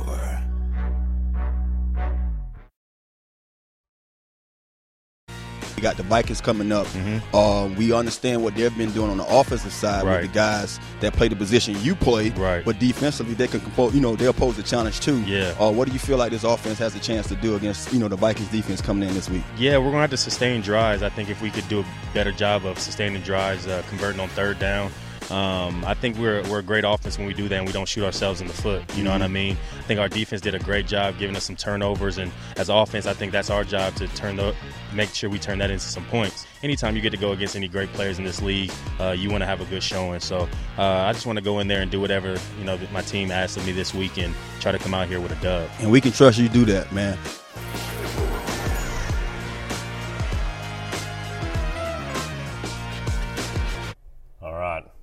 [5.81, 6.85] We got the Vikings coming up.
[7.33, 10.21] Uh, we understand what they've been doing on the offensive side Right.
[10.21, 12.29] with the guys that play the position you play.
[12.29, 12.63] Right.
[12.63, 13.95] But defensively, they can compose.
[13.95, 15.19] You know, they'll pose a challenge too.
[15.23, 15.55] Yeah.
[15.59, 17.97] Uh, what do you feel like this offense has a chance to do against you
[17.99, 19.41] know the Vikings defense coming in this week?
[19.57, 21.01] Yeah, we're gonna have to sustain drives.
[21.01, 24.29] I think if we could do a better job of sustaining drives, uh, converting on
[24.29, 24.91] third down.
[25.31, 27.87] Um, I think we're we're a great offense when we do that, and we don't
[27.87, 28.83] shoot ourselves in the foot.
[28.97, 29.55] You know what I mean?
[29.79, 33.05] I think our defense did a great job giving us some turnovers, and as offense,
[33.05, 34.53] I think that's our job to turn the
[34.93, 36.45] make sure we turn that into some points.
[36.63, 39.41] Anytime you get to go against any great players in this league, uh, you want
[39.41, 40.19] to have a good showing.
[40.19, 42.91] So uh, I just want to go in there and do whatever you know that
[42.91, 45.41] my team asks of me this week, and try to come out here with a
[45.41, 45.69] dub.
[45.79, 47.17] And we can trust you to do that, man.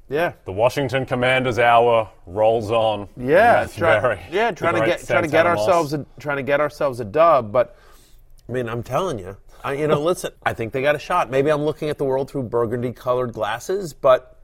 [0.09, 0.33] Yeah.
[0.45, 3.09] The Washington Commanders hour rolls on.
[3.17, 6.61] Yeah, try- Berry, yeah, trying to get trying to get ourselves a, trying to get
[6.61, 7.53] ourselves a dub.
[7.53, 7.77] But
[8.49, 11.31] I mean, I'm telling you, I, you know, listen, I think they got a shot.
[11.31, 14.35] Maybe I'm looking at the world through burgundy-colored glasses, but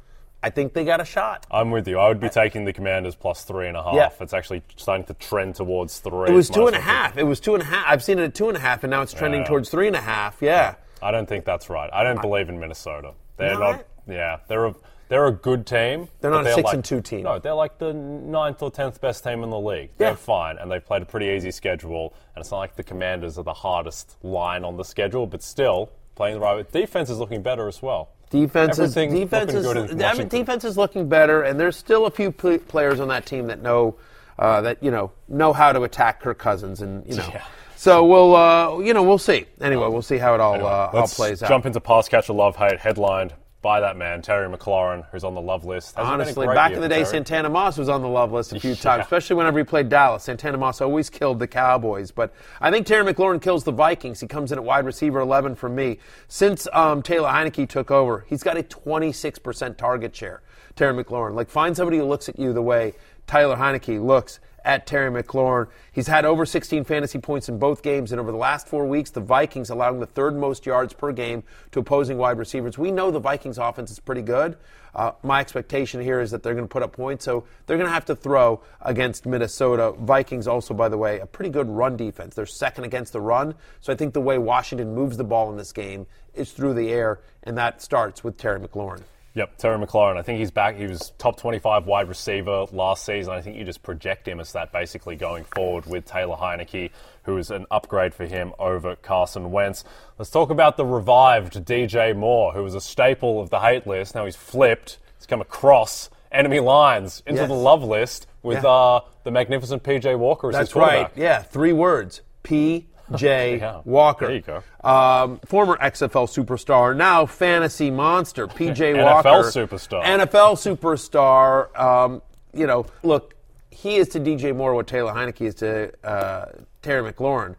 [0.42, 1.46] I think they got a shot.
[1.50, 1.98] I'm with you.
[1.98, 3.94] I would be taking the Commanders plus three and a half.
[3.94, 4.10] Yeah.
[4.20, 6.28] It's actually starting to trend towards three.
[6.28, 7.16] It was two and a half.
[7.16, 7.86] It was two and a half.
[7.88, 9.46] I've seen it at two and a half, and now it's trending Yeah.
[9.46, 10.42] towards three and a half.
[10.42, 10.74] Yeah.
[11.00, 11.88] I don't think that's right.
[11.90, 13.12] I don't believe in Minnesota.
[13.38, 13.86] They're No, not.
[14.06, 14.74] Yeah, they're a
[15.08, 16.08] they're a good team.
[16.20, 17.22] They're not a six like- and two team.
[17.24, 19.90] No, they're like the ninth or tenth best team in the league.
[19.98, 20.08] Yeah.
[20.08, 22.14] They're fine, and they've played a pretty easy schedule.
[22.34, 25.90] And it's not like the Commanders are the hardest line on the schedule, but still
[26.14, 26.56] playing the right.
[26.56, 26.64] way.
[26.80, 28.10] Defense is looking better as well.
[28.30, 32.10] Defense is defense looking is I mean, defense is looking better, and there's still a
[32.10, 33.96] few pl- players on that team that know
[34.38, 37.28] uh, that you know know how to attack Kirk Cousins, and you know.
[37.32, 37.44] Yeah.
[37.76, 39.44] So we'll uh, you know we'll see.
[39.60, 41.48] Anyway, we'll see how it all uh, all Let's plays out.
[41.48, 43.34] jump into pass catcher love hate headlined
[43.64, 45.96] by that man Terry McLaurin, who's on the love list.
[45.96, 47.06] Hasn't Honestly, back year in the day, Terry.
[47.06, 48.76] Santana Moss was on the love list a few Yeah.
[48.76, 50.22] times, especially whenever he played Dallas.
[50.22, 54.20] Santana Moss always killed the Cowboys, but I think Terry McLaurin kills the Vikings.
[54.20, 55.98] He comes in at wide receiver 11 for me.
[56.28, 60.42] Since um, Taylor Heinicke took over, he's got a 26% target share.
[60.76, 62.92] Terry McLaurin, like find somebody who looks at you the way
[63.26, 65.68] Tyler Heinicke looks at Terry McLaurin.
[65.92, 69.10] He's had over 16 fantasy points in both games, and over the last four weeks,
[69.10, 72.78] the Vikings allowing the third most yards per game to opposing wide receivers.
[72.78, 74.56] We know the Vikings offense is pretty good.
[74.94, 77.88] Uh, my expectation here is that they're going to put up points, so they're going
[77.88, 79.92] to have to throw against Minnesota.
[79.98, 82.34] Vikings also, by the way, a pretty good run defense.
[82.34, 85.56] They're second against the run, so I think the way Washington moves the ball in
[85.56, 89.02] this game is through the air, and that starts with Terry McLaurin.
[89.36, 90.16] Yep, Terry McLaurin.
[90.16, 90.76] I think he's back.
[90.76, 93.32] He was top 25 wide receiver last season.
[93.32, 96.90] I think you just project him as that basically going forward with Taylor Heinicke,
[97.24, 99.82] who is an upgrade for him over Carson Wentz.
[100.18, 104.14] Let's talk about the revived DJ Moore, who was a staple of the hate list.
[104.14, 104.98] Now he's flipped.
[105.18, 107.48] He's come across enemy lines into Yes.
[107.48, 108.70] the love list with Yeah.
[108.70, 111.10] uh, the magnificent PJ Walker as his That's right.
[111.16, 112.22] Yeah, three words.
[112.44, 112.86] P.
[113.18, 113.80] J.
[113.84, 114.26] Walker.
[114.26, 114.62] There you go.
[114.82, 118.46] Um, former XFL superstar, now fantasy monster.
[118.48, 118.94] P.J.
[118.94, 119.28] NFL Walker.
[119.28, 120.04] NFL superstar.
[120.04, 121.78] NFL superstar.
[121.78, 122.22] Um,
[122.52, 123.34] you know, look,
[123.70, 126.46] he is to DJ Moore what Taylor Heinicke is to uh,
[126.82, 127.56] Terry McLaurin.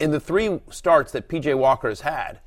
[0.00, 1.54] In the three starts that P.J.
[1.54, 2.40] Walker has had,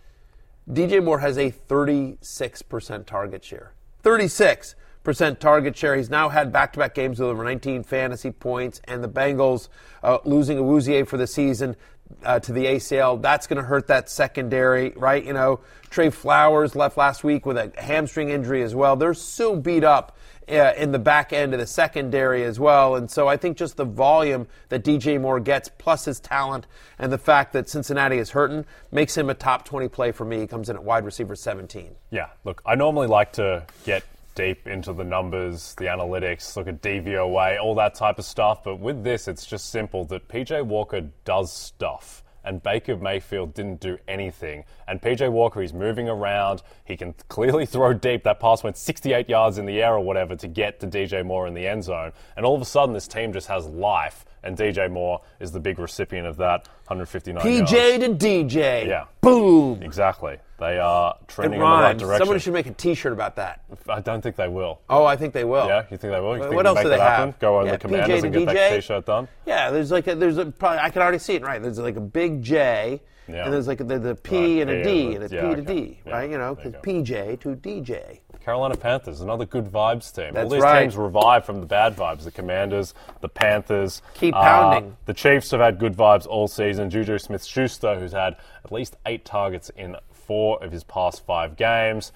[0.69, 3.71] DJ Moore has a 36% target share.
[4.03, 5.39] 36%.
[5.39, 5.95] target share.
[5.95, 9.69] He's now had back-to-back games with over 19 fantasy points, and the Bengals
[10.03, 11.75] uh, losing Awuzie for the season
[12.23, 13.21] uh, to the ACL.
[13.21, 15.23] That's going to hurt that secondary, right?
[15.23, 18.95] You know, Tre Flowers left last week with a hamstring injury as well.
[18.95, 20.17] They're so beat up
[20.49, 22.95] uh, in the back end of the secondary as well.
[22.95, 26.67] And so I think just the volume that DJ Moore gets, plus his talent,
[26.99, 30.39] and the fact that Cincinnati is hurting, makes him a top 20 play for me.
[30.39, 31.95] He comes in at wide receiver 17.
[32.11, 34.03] Yeah, look, I normally like to get
[34.37, 38.63] deep into the numbers, the analytics, look at DVOA, all that type of stuff.
[38.63, 42.23] But with this, it's just simple that PJ Walker does stuff.
[42.45, 44.63] And Baker Mayfield didn't do anything.
[44.87, 46.61] And PJ Walker, he's moving around.
[46.85, 48.23] He can clearly throw deep.
[48.23, 51.47] That pass went 68 yards in the air or whatever to get to DJ Moore
[51.47, 52.13] in the end zone.
[52.37, 54.23] And all of a sudden, this team just has life.
[54.43, 58.19] And DJ Moore is the big recipient of that 159 PJ yards.
[58.19, 58.87] to DJ.
[58.87, 59.05] Yeah.
[59.19, 59.81] Boom.
[59.81, 60.37] Exactly.
[60.59, 62.01] They are It trending in the right rhymes.
[62.01, 62.19] direction.
[62.25, 63.61] Somebody should make a T-shirt about that.
[63.87, 64.79] I don't think they will.
[64.89, 65.67] Oh, I think they will.
[65.67, 66.33] Yeah, you think they will?
[66.33, 67.27] You What- think what we else make do they that happen?
[67.29, 67.39] have?
[67.39, 68.75] Go on Yeah, the PJ commanders to and get that DJ.
[68.77, 69.27] t-shirt done.
[69.45, 71.61] Yeah, there's like a, there's a probably I can already see it right.
[71.61, 73.43] There's like a big J, Yeah.
[73.45, 75.41] and there's like the, the P Right, and a P D, and and it's yeah,
[75.41, 75.73] P to okay.
[75.75, 76.29] D, Yeah, right?
[76.31, 78.19] You know, there you because PJ to DJ.
[78.43, 80.27] Carolina Panthers, another good vibes team.
[80.27, 80.81] All That's these right.
[80.83, 82.23] teams revive from the bad vibes.
[82.23, 84.01] The Commanders, the Panthers.
[84.15, 84.97] Keep Uh, pounding.
[85.05, 86.89] the Chiefs have had good vibes all season.
[86.89, 91.55] Juju Smith Schuster, who's had at least eight targets in four of his past five
[91.55, 92.11] games.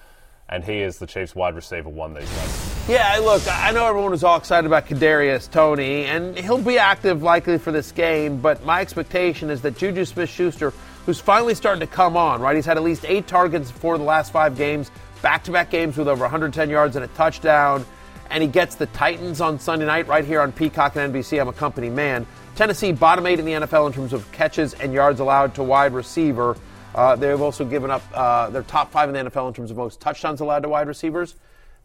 [0.48, 2.74] And he is the Chiefs wide receiver one these days.
[2.88, 7.22] Yeah, look, I know everyone was all excited about Kadarius Toney, and he'll be active
[7.22, 8.38] likely for this game.
[8.38, 10.74] But my expectation is that Juju Smith-Schuster,
[11.06, 12.54] who's finally starting to come on, right?
[12.54, 14.90] He's had at least eight targets for the last five games,
[15.22, 17.86] back-to-back games with over 110 yards and a touchdown,
[18.28, 21.40] and he gets the Titans on Sunday night right here on Peacock and NBC.
[21.40, 22.26] I'm a company man.
[22.56, 25.94] Tennessee bottom eight in the NFL in terms of catches and yards allowed to wide
[25.94, 26.56] receiver.
[26.94, 29.76] Uh, they've also given up uh, their top five in the NFL in terms of
[29.76, 31.36] most touchdowns allowed to wide receivers.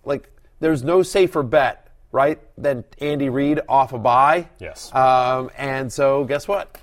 [0.04, 4.50] Like, there's no safer bet, right, than Andy Reid off a bye.
[4.60, 4.94] Yes.
[4.94, 6.82] Um, and so, guess what?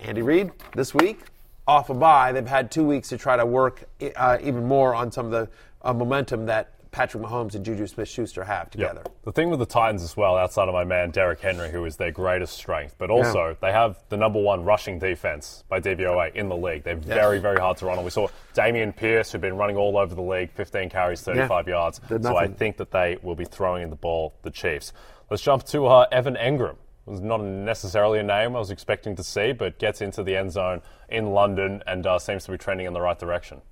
[0.00, 1.20] Andy Reid this week
[1.66, 2.32] off a bye.
[2.32, 3.84] They've had two weeks to try to work
[4.16, 5.48] uh, even more on some of the
[5.82, 9.02] uh, momentum that Patrick Mahomes and Juju Smith-Schuster have together.
[9.24, 11.96] The thing with the Titans as well, outside of my man Derrick Henry, who is
[11.96, 16.48] their greatest strength, but also they have the number one rushing defense by DVOA in
[16.48, 16.82] the league.
[16.84, 18.04] They're very, very hard to run on.
[18.04, 22.00] We saw Dameon Pierce, who'd been running all over the league, 15 carries, 35 yards.
[22.22, 24.92] So I think that they will be throwing in the ball, the Chiefs.
[25.30, 26.76] Let's jump to uh, Evan Engram.
[27.06, 30.36] It was not necessarily a name I was expecting to see, but gets into the
[30.36, 33.62] end zone in London and uh, seems to be trending in the right direction.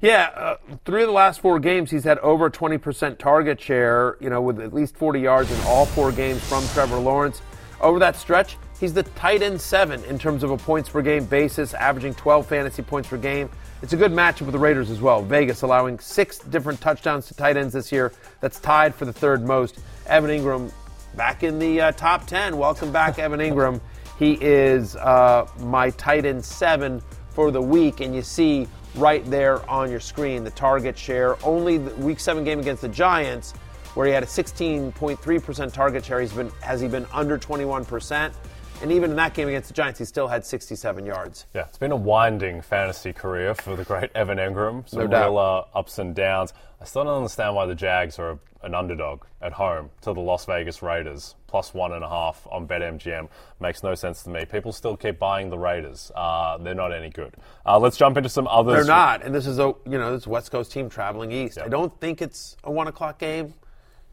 [0.00, 4.30] Yeah, uh, three of the last four games, he's had over 20% target share, you
[4.30, 7.42] know, with at least 40 yards in all four games from Trevor Lawrence.
[7.80, 11.24] Over that stretch, he's the tight end seven in terms of a points per game
[11.24, 13.50] basis, averaging 12 fantasy points per game.
[13.82, 15.20] It's a good matchup with the Raiders as well.
[15.22, 18.12] Vegas allowing six different touchdowns to tight ends this year.
[18.40, 19.80] That's tied for the third most.
[20.06, 20.72] Evan Engram
[21.16, 22.56] back in the uh, top 10.
[22.56, 23.80] Welcome back, Evan Engram.
[24.16, 28.66] He is uh, my tight end seven for the week, and you see
[28.98, 31.36] right there on your screen the target share.
[31.44, 33.52] Only the week seven game against the Giants,
[33.94, 38.32] where he had a 16.3% target share, he's been has he been under 21%.
[38.80, 41.46] And even in that game against the Giants, he still had 67 yards.
[41.52, 44.88] Yeah, it's been a winding fantasy career for the great Evan Engram.
[44.88, 45.30] Some No doubt.
[45.30, 46.52] real uh, ups and downs.
[46.80, 50.44] I still don't understand why the Jags are an underdog at home to the Las
[50.44, 53.28] Vegas Raiders, plus one and a half on BetMGM.
[53.60, 54.44] Makes no sense to me.
[54.44, 56.10] People still keep buying the Raiders.
[56.14, 57.34] Uh, they're not any good.
[57.64, 58.74] Uh, let's jump into some others.
[58.74, 61.58] They're not, and this is a you know this West Coast team traveling east.
[61.58, 63.54] I don't think it's a one o'clock game.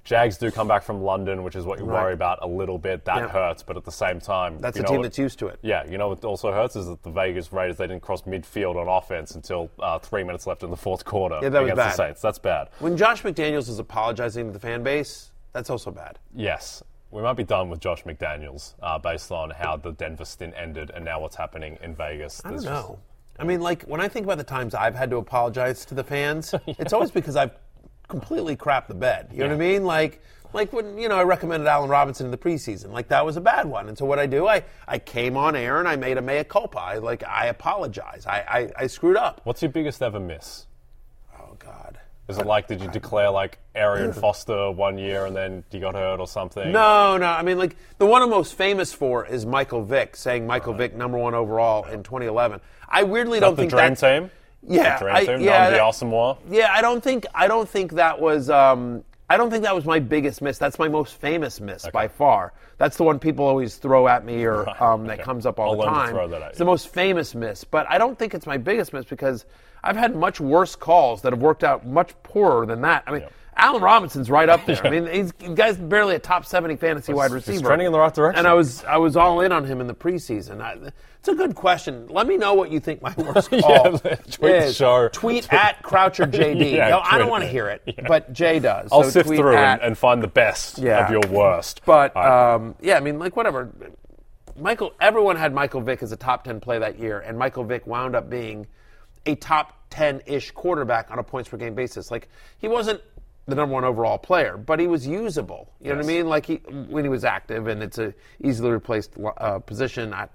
[0.05, 2.03] Jags do come back from London, which is what you Right.
[2.03, 3.03] worry about a little bit.
[3.05, 3.27] That Yeah.
[3.27, 5.57] hurts, but at the same time, That's a know team what- that's used to it.
[5.63, 8.75] Yeah, you know what also hurts is that the Vegas Raiders they didn't cross midfield
[8.75, 11.89] on offense until uh, three minutes left in the fourth quarter Yeah, that against the
[11.91, 12.21] Saints.
[12.21, 12.69] That's bad.
[12.79, 16.19] When Josh McDaniels is apologizing to the fan base, that's also bad.
[16.35, 20.53] Yes, we might be done with Josh McDaniels uh, based on how the Denver stint
[20.55, 22.41] ended and now what's happening in Vegas.
[22.45, 22.99] I don't There's just- know.
[23.37, 26.03] I mean, like when I think about the times I've had to apologize to the
[26.05, 27.51] fans, it's always because I've
[28.07, 29.29] completely crap the bed.
[29.31, 29.83] You know what I mean?
[29.83, 30.21] Like,
[30.53, 33.41] like when you know I recommended Allen Robinson in the preseason, like that was a
[33.41, 33.89] bad one.
[33.89, 36.43] And so what I do, I I came on air and I made a mea
[36.43, 36.79] culpa.
[36.79, 38.25] I, like I apologize.
[38.25, 38.39] I,
[38.77, 39.41] I I screwed up.
[39.43, 40.65] What's your biggest ever miss?
[41.37, 41.99] Oh God.
[42.27, 45.93] Is it like did you declare like Arian Foster one year and then you got
[45.93, 46.71] hurt or something?
[46.71, 47.27] No, no.
[47.27, 50.95] I mean, like the one I'm most famous for is Michael Vick saying Michael Vick
[50.95, 52.61] number one overall in 2011.
[52.87, 54.31] I weirdly don't the think dream that's team.
[54.67, 56.37] Yeah, I- yeah, that- Asamoah.
[56.49, 59.85] Yeah, I don't think I don't think that was um, I don't think that was
[59.85, 60.57] my biggest miss.
[60.57, 62.53] That's my most famous miss by far.
[62.77, 65.23] That's the one people always throw at me or um, that okay.
[65.23, 66.09] comes up all I'll the time.
[66.09, 66.65] throw that at it's you.
[66.65, 69.45] the most famous miss, but I don't think it's my biggest miss because
[69.83, 73.03] I've had much worse calls that have worked out much poorer than that.
[73.07, 73.23] I mean,
[73.57, 74.79] Allen Robinson's right up there.
[74.85, 77.51] I mean, he's the guy's barely a top 70 fantasy wide receiver.
[77.53, 78.39] He's trending in the right direction.
[78.39, 80.61] And I was I was all in on him in the preseason.
[80.61, 82.07] I, it's a good question.
[82.07, 83.59] Let me know what you think my worst call
[84.03, 84.75] Yeah, tweet is.
[84.75, 85.07] show.
[85.07, 86.73] Tweet at Croucher JD.
[86.73, 88.89] Yeah, no, I don't want to hear it, but Jay does.
[88.91, 91.05] I'll So sift tweet through at- and, and find the best Yeah.
[91.05, 91.81] of your worst.
[91.85, 92.53] But right.
[92.55, 93.71] um, yeah, I mean, like whatever.
[94.57, 97.85] Michael, everyone had Michael Vick as a top ten play that year, and Michael Vick
[97.87, 98.67] wound up being
[99.25, 102.09] a top ten ish quarterback on a points per game basis.
[102.11, 102.29] Like
[102.59, 103.01] he wasn't
[103.47, 105.71] the number one overall player, but he was usable.
[105.79, 106.27] You know what I mean?
[106.27, 110.13] Like he when he was active, and it's a easily replaced uh, position.
[110.13, 110.27] I,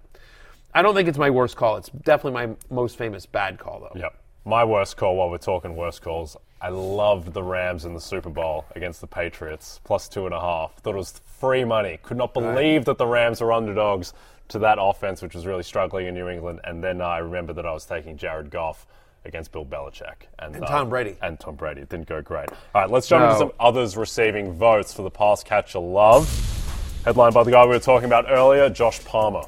[0.72, 1.76] I don't think it's my worst call.
[1.76, 4.00] It's definitely my most famous bad call, though.
[4.00, 4.16] Yep.
[4.44, 8.30] My worst call while we're talking worst calls, I loved the Rams in the Super
[8.30, 10.76] Bowl against the Patriots, plus two and a half.
[10.76, 11.98] Thought it was free money.
[12.02, 14.14] Could not believe that the Rams were underdogs
[14.48, 16.60] to that offense, which was really struggling in New England.
[16.64, 18.86] And then I remember that I was taking Jared Goff
[19.24, 20.26] against Bill Belichick.
[20.38, 21.16] And, And Tom Brady.
[21.22, 21.82] And Tom Brady.
[21.82, 22.48] It didn't go great.
[22.50, 26.28] All right, let's jump into some others receiving votes for the pass catcher love.
[27.04, 29.42] Headlined by the guy we were talking about earlier, Josh Palmer.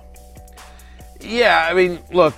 [1.20, 2.34] Yeah, I mean, look,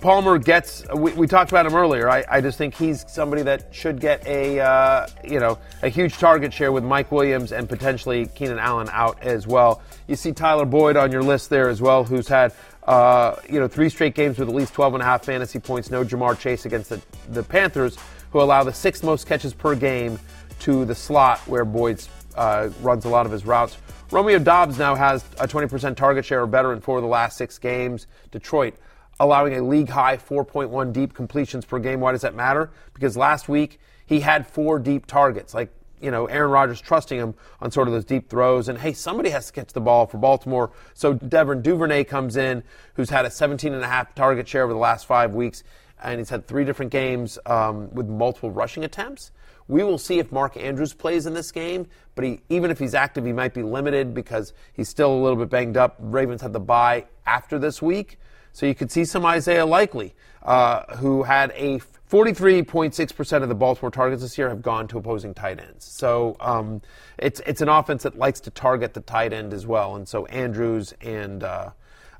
[0.00, 0.84] Palmer gets.
[0.94, 2.08] We, we talked about him earlier.
[2.08, 6.16] I, I just think he's somebody that should get a uh, you know a huge
[6.16, 9.82] target share with Mike Williams and potentially Keenan Allen out as well.
[10.06, 12.54] You see Tyler Boyd on your list there as well, who's had
[12.84, 15.90] uh, you know three straight games with at least 12 and a half fantasy points.
[15.90, 17.96] No Ja'Marr Chase against the, the Panthers,
[18.30, 20.18] who allow the sixth most catches per game
[20.60, 22.02] to the slot where Boyd
[22.36, 23.76] uh, runs a lot of his routes.
[24.10, 27.38] Romeo Doubs now has a 20% target share or better in four of the last
[27.38, 28.06] six games.
[28.30, 28.74] Detroit
[29.20, 32.00] allowing a league high 4.1 deep completions per game.
[32.00, 32.70] Why does that matter?
[32.92, 35.54] Because last week he had four deep targets.
[35.54, 35.72] Like,
[36.02, 38.68] you know, Aaron Rodgers trusting him on sort of those deep throws.
[38.68, 40.72] And hey, somebody has to catch the ball for Baltimore.
[40.94, 42.62] So Devin Duvernay comes in,
[42.94, 45.62] who's had a 17 and a half target share over the last five weeks.
[46.02, 49.30] And he's had three different games um, with multiple rushing attempts.
[49.68, 52.94] We will see if Mark Andrews plays in this game, but he, even if he's
[52.94, 55.96] active, he might be limited because he's still a little bit banged up.
[56.00, 58.18] Ravens had the bye after this week,
[58.52, 61.80] so you could see some Isaiah Likely, uh, who had a
[62.12, 65.86] 43.6% of the Baltimore targets this year have gone to opposing tight ends.
[65.86, 66.82] So um,
[67.16, 70.26] it's it's an offense that likes to target the tight end as well, and so
[70.26, 71.70] Andrews and uh,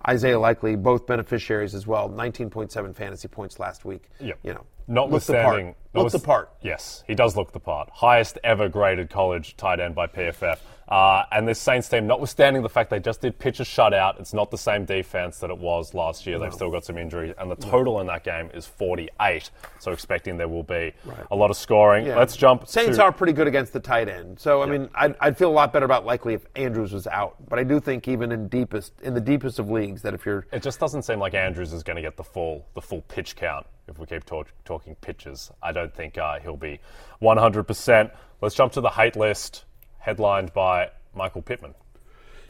[0.08, 2.08] Isaiah Likely both beneficiaries as well.
[2.08, 4.08] 19.7 fantasy points last week.
[4.18, 4.38] Yep.
[4.42, 6.04] You know, Notwithstanding, look the part.
[6.04, 6.50] Look the part.
[6.62, 7.90] Yes, he does look the part.
[7.92, 10.56] Highest ever graded college tight end by PFF.
[10.92, 14.34] Uh, and this Saints team, notwithstanding the fact they just did pitch a shutout, it's
[14.34, 16.38] not the same defense that it was last year.
[16.38, 19.48] They've still got some injuries, and the total in that game is 48.
[19.78, 20.92] So expecting there will be
[21.30, 22.04] a lot of scoring.
[22.04, 22.18] Yeah.
[22.18, 22.68] Let's jump.
[22.68, 25.48] Saints to, are pretty good against the tight end, so I mean, I'd, I'd feel
[25.48, 27.36] a lot better about likely if Andrews was out.
[27.48, 30.46] But I do think even in deepest in the deepest of leagues that if you're
[30.52, 33.34] It just doesn't seem like Andrews is going to get the full the full pitch
[33.34, 35.50] count if we keep talk, talking pitches.
[35.62, 36.80] I don't think uh, he'll be
[37.22, 38.10] 100%.
[38.40, 39.64] Let's jump to the hate list,
[40.02, 41.74] headlined by Michael Pittman.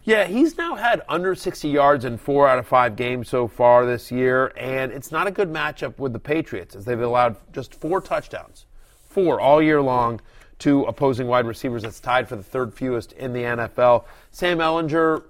[0.04, 3.86] Yeah, he's now had under 60 yards in four out of five games so far
[3.86, 7.74] this year, and it's not a good matchup with the Patriots as they've allowed just
[7.76, 8.66] four touchdowns,
[9.04, 10.20] four all year long,
[10.58, 11.82] to opposing wide receivers.
[11.82, 14.04] That's tied for the third fewest in the NFL.
[14.32, 15.22] Sam Ehlinger,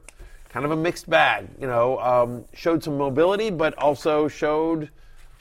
[0.48, 4.88] kind of a mixed bag, you know, um, showed some mobility, but also showed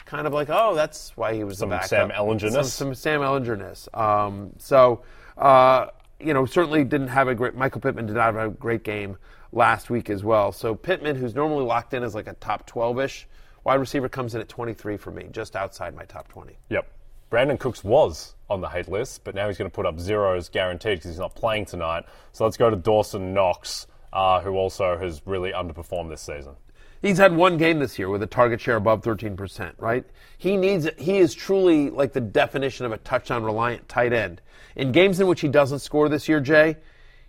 [0.06, 1.90] kind of like, oh, that's why he was Some the backup.
[1.90, 2.66] Sam Ehlingerness?
[2.66, 3.98] Some, some Sam Ehlingerness.
[3.98, 5.04] Um, so,
[5.38, 5.88] uh,
[6.24, 7.56] you know, certainly didn't have a great.
[7.56, 9.18] Michael Pittman did not have a great game
[9.52, 10.52] last week as well.
[10.52, 13.26] So Pittman, who's normally locked in as like a top 12ish
[13.64, 16.58] wide receiver, comes in at 23 for me, just outside my top 20.
[16.70, 16.88] Yep.
[17.32, 20.50] Brandin Cooks was on the hate list, but now he's going to put up zeros
[20.50, 22.04] guaranteed because he's not playing tonight.
[22.34, 26.56] So let's go to Dawson Knox, uh, who also has really underperformed this season.
[27.02, 30.06] He's had one game this year with a target share above 13%, right?
[30.38, 34.42] He needs he is truly like the definition of a touchdown reliant tight end.
[34.76, 36.78] In games in which he doesn't score this year, Jay,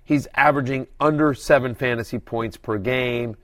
[0.05, 3.37] he's averaging under 7 fantasy points per game.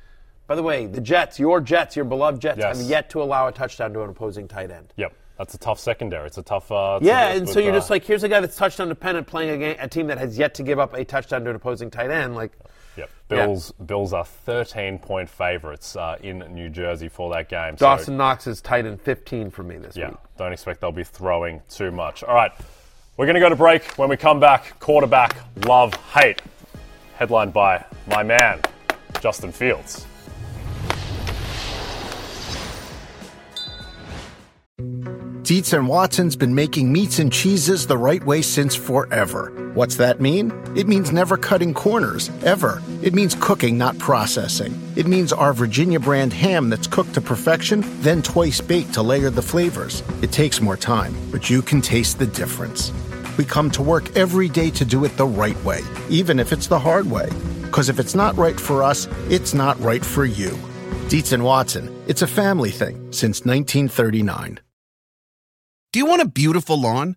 [0.47, 2.79] By the way, the Jets, your Jets, your beloved Jets Yes.
[2.79, 4.93] have yet to allow a touchdown to an opposing tight end.
[4.97, 5.13] Yep.
[5.37, 6.27] That's a tough secondary.
[6.27, 6.73] It's a tough.
[6.73, 9.27] Uh, Yeah, and with, so you're uh, just like, here's a guy that's touchdown dependent
[9.27, 11.57] playing a, game, a team that has yet to give up a touchdown to an
[11.57, 12.35] opposing tight end.
[12.35, 12.53] Like,
[12.99, 13.11] Yep.
[13.31, 13.47] Yeah.
[13.47, 13.73] Bills.
[13.85, 17.77] Bills are 13 point favorites uh, in New Jersey for that game.
[17.79, 20.19] So, Knox is tight end 15 for me this yeah, week.
[20.37, 22.25] don't expect they'll be throwing too much.
[22.25, 22.51] All right,
[23.19, 23.85] we're going to go to break.
[23.99, 26.41] When we come back, quarterback love hate,
[27.17, 28.63] headlined by my man
[29.21, 30.07] Justin Fields.
[35.43, 39.51] Dietz and Watson's been making meats and cheeses the right way since forever.
[39.73, 40.53] What's that mean?
[40.77, 42.83] It means never cutting corners, ever.
[43.03, 44.79] It means cooking, not processing.
[44.95, 49.31] It means our Virginia brand ham that's cooked to perfection, then twice baked to layer
[49.31, 50.03] the flavors.
[50.21, 52.93] It takes more time, but you can taste the difference.
[53.39, 55.81] We come to work every day to do it the right way,
[56.11, 57.31] even if it's the hard way.
[57.63, 60.59] Because if it's not right for us, it's not right for you.
[61.09, 64.59] Dietz and Watson, it's a family thing since 1939.
[65.93, 67.17] Do you want a beautiful lawn?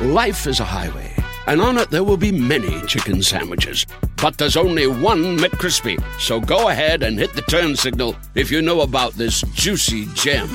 [0.00, 1.14] Life is a highway,
[1.46, 3.84] and on it there will be many chicken sandwiches.
[4.16, 6.02] But there's only one McCrispy.
[6.18, 10.48] So go ahead and hit the turn signal if you know about this juicy gem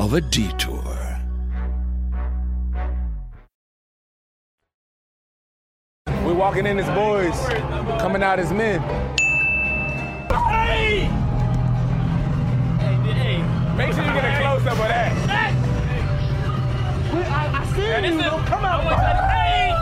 [0.00, 0.82] of a detour.
[6.24, 7.38] We're walking in as boys,
[8.00, 8.80] coming out as men.
[10.30, 11.00] Hey!
[12.80, 13.76] Hey, hey!
[13.76, 15.25] Make sure you get a close up of that.
[17.24, 18.18] I, I see Yeah, this you.
[18.18, 18.80] is- Don't come out.
[18.80, 18.96] I want
[19.32, 19.72] Hey!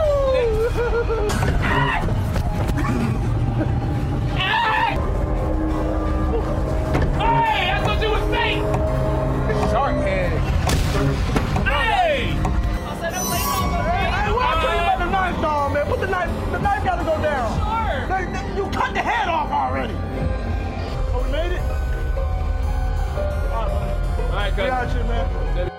[4.37, 4.97] Hey!
[7.18, 7.70] Hey!
[7.70, 8.62] I thought you was fake!
[9.70, 10.32] Shark head.
[11.66, 12.35] Hey!
[12.35, 12.37] Hey,
[14.32, 15.11] what I tell you about the uh.
[15.11, 15.87] knife, dog, man?
[15.87, 16.30] Put the knife.
[16.53, 17.59] The knife got to go down.
[17.59, 18.55] Sure.
[18.57, 19.95] You cut the head off already.
[19.95, 21.61] Oh, we made it.
[21.61, 21.66] All
[23.62, 24.22] right, buddy.
[24.22, 24.70] All right, We good.
[24.70, 25.73] out here, man.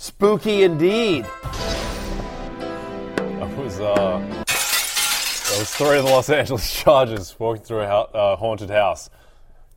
[0.00, 1.26] Spooky indeed.
[1.50, 8.16] I was uh, there was three of the Los Angeles Chargers walking through a hou-
[8.16, 9.10] uh, haunted house.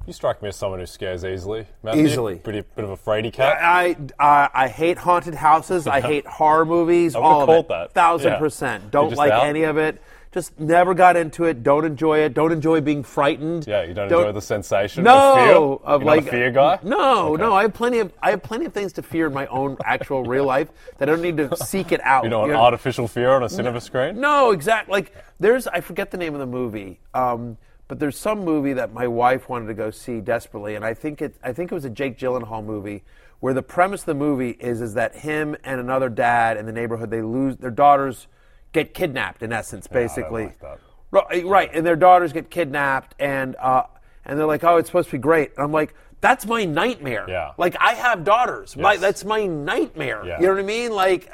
[0.05, 1.65] You strike me as someone who scares easily.
[1.83, 2.05] Matthew.
[2.05, 2.35] Easily.
[2.35, 3.57] Pretty bit of a fraidy cat.
[3.61, 5.87] I, I I hate haunted houses.
[5.87, 7.15] I hate horror movies.
[7.15, 7.69] I would've all of called it.
[7.69, 7.93] that.
[7.93, 8.39] Thousand Yeah.
[8.39, 8.83] percent.
[8.83, 9.47] You're Don't just like out?
[9.47, 10.01] any of it.
[10.31, 11.61] Just never got into it.
[11.61, 12.33] Don't enjoy it.
[12.33, 13.67] Don't enjoy being frightened.
[13.67, 15.93] Yeah, you don't, Don't- enjoy the sensation No, of fear.
[15.93, 16.79] of like fear guy.
[16.83, 17.53] No, no.
[17.53, 20.23] I have plenty of I have plenty of things to fear in my own actual
[20.23, 20.69] real life
[20.99, 22.23] that I don't need to seek it out.
[22.23, 24.21] You know, an You artificial fear on a cinema screen.
[24.21, 24.91] no, exactly.
[24.93, 27.57] Like there's, I forget the name of the movie, um,
[27.89, 31.21] but there's some movie that my wife wanted to go see desperately, and I think
[31.21, 33.03] it, I think it was a Jake Gyllenhaal movie
[33.41, 36.71] where the premise of the movie is is that him and another dad in the
[36.71, 38.27] neighborhood they lose their daughters
[38.71, 40.53] get kidnapped in essence, basically.
[41.11, 43.83] Right, right, and their daughters get kidnapped, and uh,
[44.25, 45.93] and they're like, oh, it's supposed to be great, and I'm like.
[46.21, 47.25] That's my nightmare.
[47.27, 47.53] Yeah.
[47.57, 48.77] Like I have daughters.
[48.77, 50.21] My, that's my nightmare.
[50.23, 50.39] Yeah.
[50.39, 50.91] You know what I mean?
[50.91, 51.31] Like,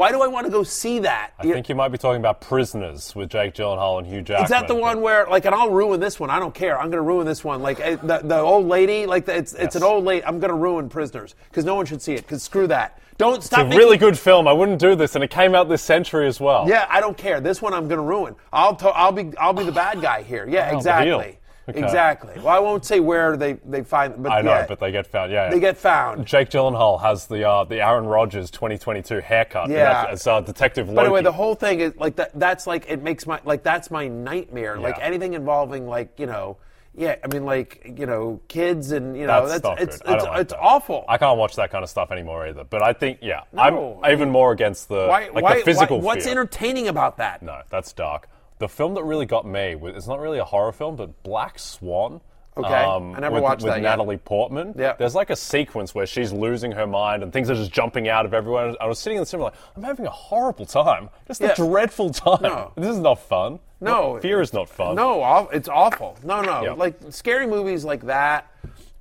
[0.00, 1.32] why do I want to go see that?
[1.38, 4.44] I You- think you might be talking about Prisoners with Jake Gyllenhaal and Hugh Jackman.
[4.44, 6.30] is that the one where, like, and I'll ruin this one.
[6.30, 6.78] I don't care.
[6.78, 7.60] I'm going to ruin this one.
[7.60, 10.24] Like the, the old lady, like the, it's it's an old lady.
[10.24, 12.22] I'm going to ruin Prisoners because no one should see it.
[12.22, 12.98] Because screw that.
[13.18, 13.58] Don't stop.
[13.58, 14.48] It's a making- really good film.
[14.48, 16.66] I wouldn't do this, and it came out this century as well.
[16.66, 17.38] Yeah, I don't care.
[17.40, 18.34] This one I'm going to ruin.
[18.50, 20.46] I'll to, I'll be I'll be the bad guy here.
[20.48, 21.36] Yeah, exactly.
[21.70, 21.84] Okay.
[21.84, 22.34] Exactly.
[22.36, 24.22] Well, I won't say where they they find.
[24.22, 25.32] But I know, yeah, but they get found.
[25.32, 25.50] Yeah, yeah.
[25.50, 26.26] they get found.
[26.26, 29.70] Jake Gyllenhaal has the uh, the Aaron Rodgers 2022 haircut.
[29.70, 30.06] Yeah.
[30.10, 30.96] As uh, Detective Loki.
[30.96, 32.38] By the way, the whole thing is like that.
[32.38, 34.78] That's like it makes my like that's my nightmare.
[34.78, 36.56] Like anything involving like you know,
[36.94, 37.16] yeah.
[37.22, 40.52] I mean like you know, kids and you know that's that's, it's it's, like it's
[40.52, 40.60] that.
[40.60, 41.04] awful.
[41.08, 42.64] I can't watch that kind of stuff anymore either.
[42.64, 45.28] But I think, yeah, No, I'm even more against the why?
[45.32, 45.58] like why?
[45.58, 46.32] the physical why, what's fear.
[46.32, 47.42] entertaining about that?
[47.42, 48.28] No, that's dark.
[48.60, 51.58] The film that really got me was it's not really a horror film, but Black
[51.58, 52.20] Swan.
[52.56, 52.74] um, Okay.
[52.74, 53.88] I never with, watched with that yet.
[53.90, 54.74] Natalie Portman.
[54.76, 54.92] Yeah.
[54.98, 58.26] There's like a sequence where she's losing her mind and things are just jumping out
[58.26, 58.76] of everyone.
[58.80, 61.08] I was sitting in the cinema like, I'm having a horrible time.
[61.26, 61.52] Just Yeah.
[61.52, 62.42] a dreadful time.
[62.42, 62.72] No.
[62.76, 63.60] This is not fun.
[63.80, 64.18] No.
[64.20, 64.94] Fear is not fun.
[64.94, 66.18] No, it's awful.
[66.22, 66.62] No, no.
[66.62, 66.72] Yeah.
[66.72, 68.46] Like scary movies like that,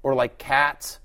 [0.03, 0.99] or like Cats.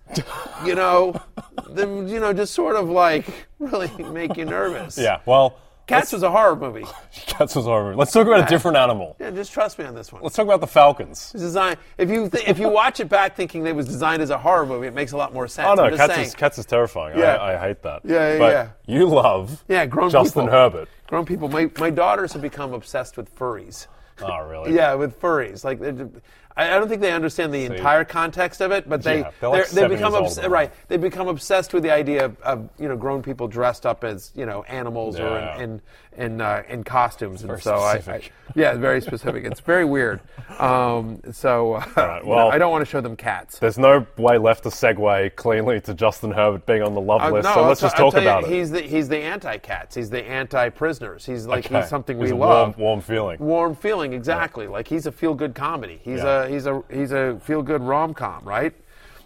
[0.65, 1.21] you know,
[1.71, 2.07] them.
[2.07, 4.97] You know, just sort of like really make you nervous.
[4.97, 5.57] Yeah, well.
[5.87, 6.87] Cats was a horror movie.
[7.27, 7.85] Cats was a horror.
[7.91, 7.97] Movie.
[7.99, 9.17] Let's talk about a different animal.
[9.21, 10.23] Yeah, just trust me on this one.
[10.23, 11.31] Let's talk about the Falcons.
[11.35, 11.77] It's designed.
[11.99, 14.87] If you if you watch it back thinking it was designed as a horror movie,
[14.87, 15.69] it makes a lot more sense.
[15.71, 16.27] Oh no, I'm just Cats saying.
[16.29, 17.19] is, Cats is terrifying.
[17.19, 17.37] Yeah.
[17.37, 18.01] I, I hate that.
[18.05, 18.69] Yeah, yeah, but yeah.
[18.95, 20.53] You love Yeah, grown Justin people.
[20.59, 20.89] Herbert.
[21.07, 21.49] Grown people.
[21.49, 23.87] My my daughters have become obsessed with furries.
[24.23, 24.73] Oh really?
[24.77, 25.65] Yeah, with furries.
[25.65, 26.09] Like, they're-
[26.57, 29.51] I I don't think they understand the entire context of it, but they Yeah, they're
[29.51, 30.71] like they become obs- right.
[30.89, 34.31] They become obsessed with the idea of, of you know grown people dressed up as
[34.37, 35.83] you know animals or in in
[36.17, 38.21] in, uh, in costumes, and so I, I
[38.55, 39.45] yeah, very specific.
[39.45, 40.21] It's very weird.
[40.61, 43.59] Um, so uh, right, well- I don't want to show them cats.
[43.59, 47.31] There's no way left to segue cleanly to Justin Herbert being on the love Uh,
[47.33, 48.51] list, no, so let's t- just talk tell you, about it.
[48.51, 49.97] He's the he's the anti-cats.
[49.97, 51.27] He's the anti-prisoners.
[51.27, 51.81] He's like Okay.
[51.81, 52.77] he's something He's we a love.
[52.79, 53.39] warm- warm feeling.
[53.41, 54.69] Warm feeling, exactly.
[54.69, 56.01] Like he's a feel-good comedy.
[56.05, 56.44] He's Yeah.
[56.45, 58.75] A he's a he's a feel-good rom-com, right?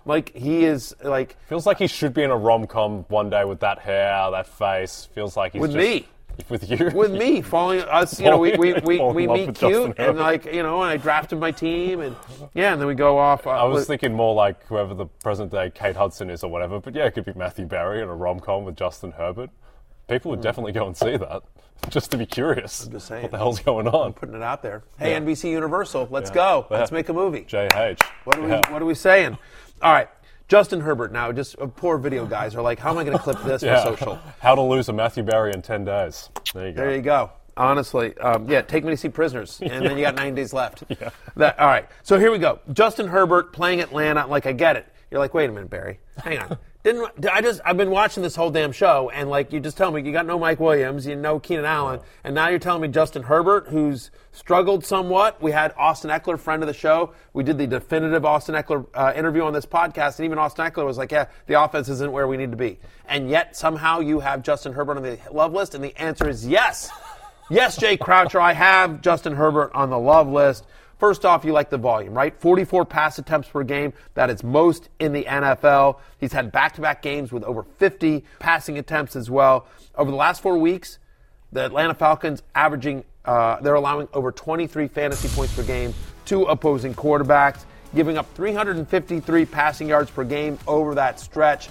[0.04, 3.44] Like he is like Feels like he should be in a rom com one day
[3.44, 5.08] with that hair, that face.
[5.14, 6.08] Feels like he's with just, me.
[6.48, 6.90] With you?
[6.94, 9.58] With me, falling us, you know, we, we, we, Fall in we love meet with
[9.58, 10.20] Justin cute, and Herbert.
[10.20, 12.14] like, you know, and I drafted my team, and
[12.54, 13.44] yeah, and then we go off.
[13.44, 16.50] Uh, I was with- thinking more like whoever the present day Kate Hudson is or
[16.50, 19.50] whatever, but yeah, it could be Matthew Berry in a rom com with Justin Herbert.
[20.06, 21.42] People would definitely go and see that
[21.90, 22.84] just to be curious.
[22.84, 22.92] Hmm.
[22.92, 23.22] just saying.
[23.22, 24.06] What the hell's going on?
[24.08, 24.82] I'm putting it out there.
[24.98, 25.18] Hey, Yeah.
[25.20, 26.34] NBC Universal, let's Yeah.
[26.34, 26.66] go.
[26.70, 27.42] Let's make a movie.
[27.48, 28.00] JH.
[28.24, 29.38] What are we What are we saying?
[29.82, 30.08] All right,
[30.48, 31.12] Justin Herbert.
[31.12, 33.62] Now, just uh, poor video guys are like, how am I going to clip this
[33.62, 33.82] Yeah.
[33.84, 34.18] for social?
[34.40, 36.30] How to lose a Matthew Berry in 10 days.
[36.52, 36.80] There you go.
[36.82, 37.30] There you go.
[37.56, 40.84] Honestly, um, yeah, take me to see Prisoners, and then you got nine days left.
[41.36, 42.58] That, all right, so here we go.
[42.72, 44.26] Justin Herbert playing Atlanta.
[44.26, 44.86] Like I get it.
[45.10, 46.00] You're like, wait a minute, Berry.
[46.22, 46.58] Hang on.
[46.88, 47.60] Didn't I just?
[47.66, 50.24] I've been watching this whole damn show, and like you just tell me you got
[50.24, 54.10] no Mike Williams, you know Keenan Allen, and now you're telling me Justin Herbert, who's
[54.32, 55.42] struggled somewhat.
[55.42, 57.12] We had Austin Ekeler, friend of the show.
[57.34, 60.86] We did the definitive Austin Ekeler uh, interview on this podcast, and even Austin Ekeler
[60.86, 64.20] was like, "Yeah, the offense isn't where we need to be." And yet somehow you
[64.20, 66.88] have Justin Herbert on the love list, and the answer is yes.
[67.50, 70.64] Yes, Jay Croucher, I have Justin Herbert on the love list.
[70.98, 72.38] First off, you like the volume, right?
[72.38, 73.92] 44 pass attempts per game.
[74.14, 75.98] That is most in the NFL.
[76.18, 79.68] He's had back to back games with over 50 passing attempts as well.
[79.94, 80.98] Over the last four weeks,
[81.52, 85.94] the Atlanta Falcons averaging, uh, they're allowing over 23 fantasy points per game
[86.26, 91.68] to opposing quarterbacks, giving up 353 passing yards per game over that stretch.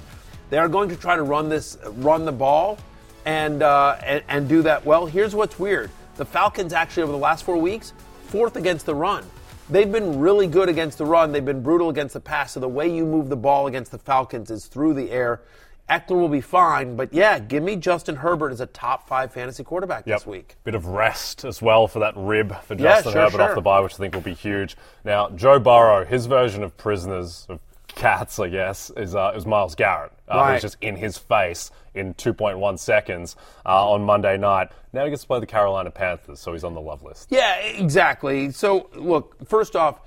[0.50, 2.78] They are going to try to run this, run the ball
[3.26, 5.06] and, uh, and and do that well.
[5.06, 7.92] Here's what's weird: the Falcons actually over the last four weeks,
[8.28, 9.24] fourth against the run.
[9.70, 11.32] They've been really good against the run.
[11.32, 12.54] They've been brutal against the pass.
[12.54, 15.42] So the way you move the ball against the Falcons is through the air.
[15.90, 19.64] Ekeler will be fine, but yeah, give me Justin Herbert as a top five fantasy
[19.64, 20.20] quarterback Yep.
[20.20, 20.56] this week.
[20.66, 23.62] Bit of rest as well for that rib for Yeah, Justin sure, Herbert off the
[23.62, 24.76] bye, which I think will be huge.
[25.06, 27.60] Now, Joe Burrow, his version of prisoners, of
[27.98, 30.12] cats, I guess, is, uh, is Myles Garrett.
[30.30, 30.54] Uh, Right.
[30.54, 33.36] Who's just in his face in 2.1 seconds
[33.66, 34.70] uh, on Monday night.
[34.94, 37.28] Now he gets to play the Carolina Panthers, so he's on the love list.
[37.30, 38.52] Yeah, exactly.
[38.52, 40.00] So, look, first off,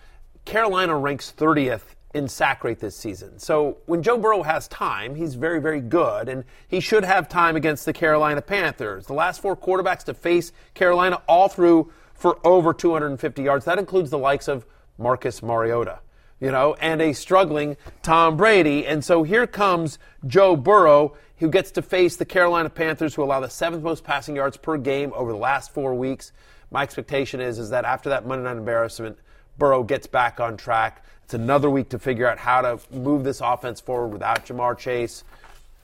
[0.44, 1.82] Carolina ranks 30th
[2.14, 3.38] in sack rate this season.
[3.38, 7.56] So, when Joe Burrow has time, he's very, very good, and he should have time
[7.56, 9.06] against the Carolina Panthers.
[9.06, 13.64] The last four quarterbacks to face Carolina all through for over 250 yards.
[13.64, 14.64] That includes the likes of
[14.98, 16.00] Marcus Mariota,
[16.40, 18.86] you know, and a struggling Tom Brady.
[18.86, 23.40] And so here comes Joe Burrow, who gets to face the Carolina Panthers, who allow
[23.40, 26.32] the seventh most passing yards per game over the last four weeks.
[26.70, 29.18] My expectation is, is that after that Monday night embarrassment,
[29.58, 31.04] Burrow gets back on track.
[31.24, 35.24] It's another week to figure out how to move this offense forward without Ja'Marr Chase.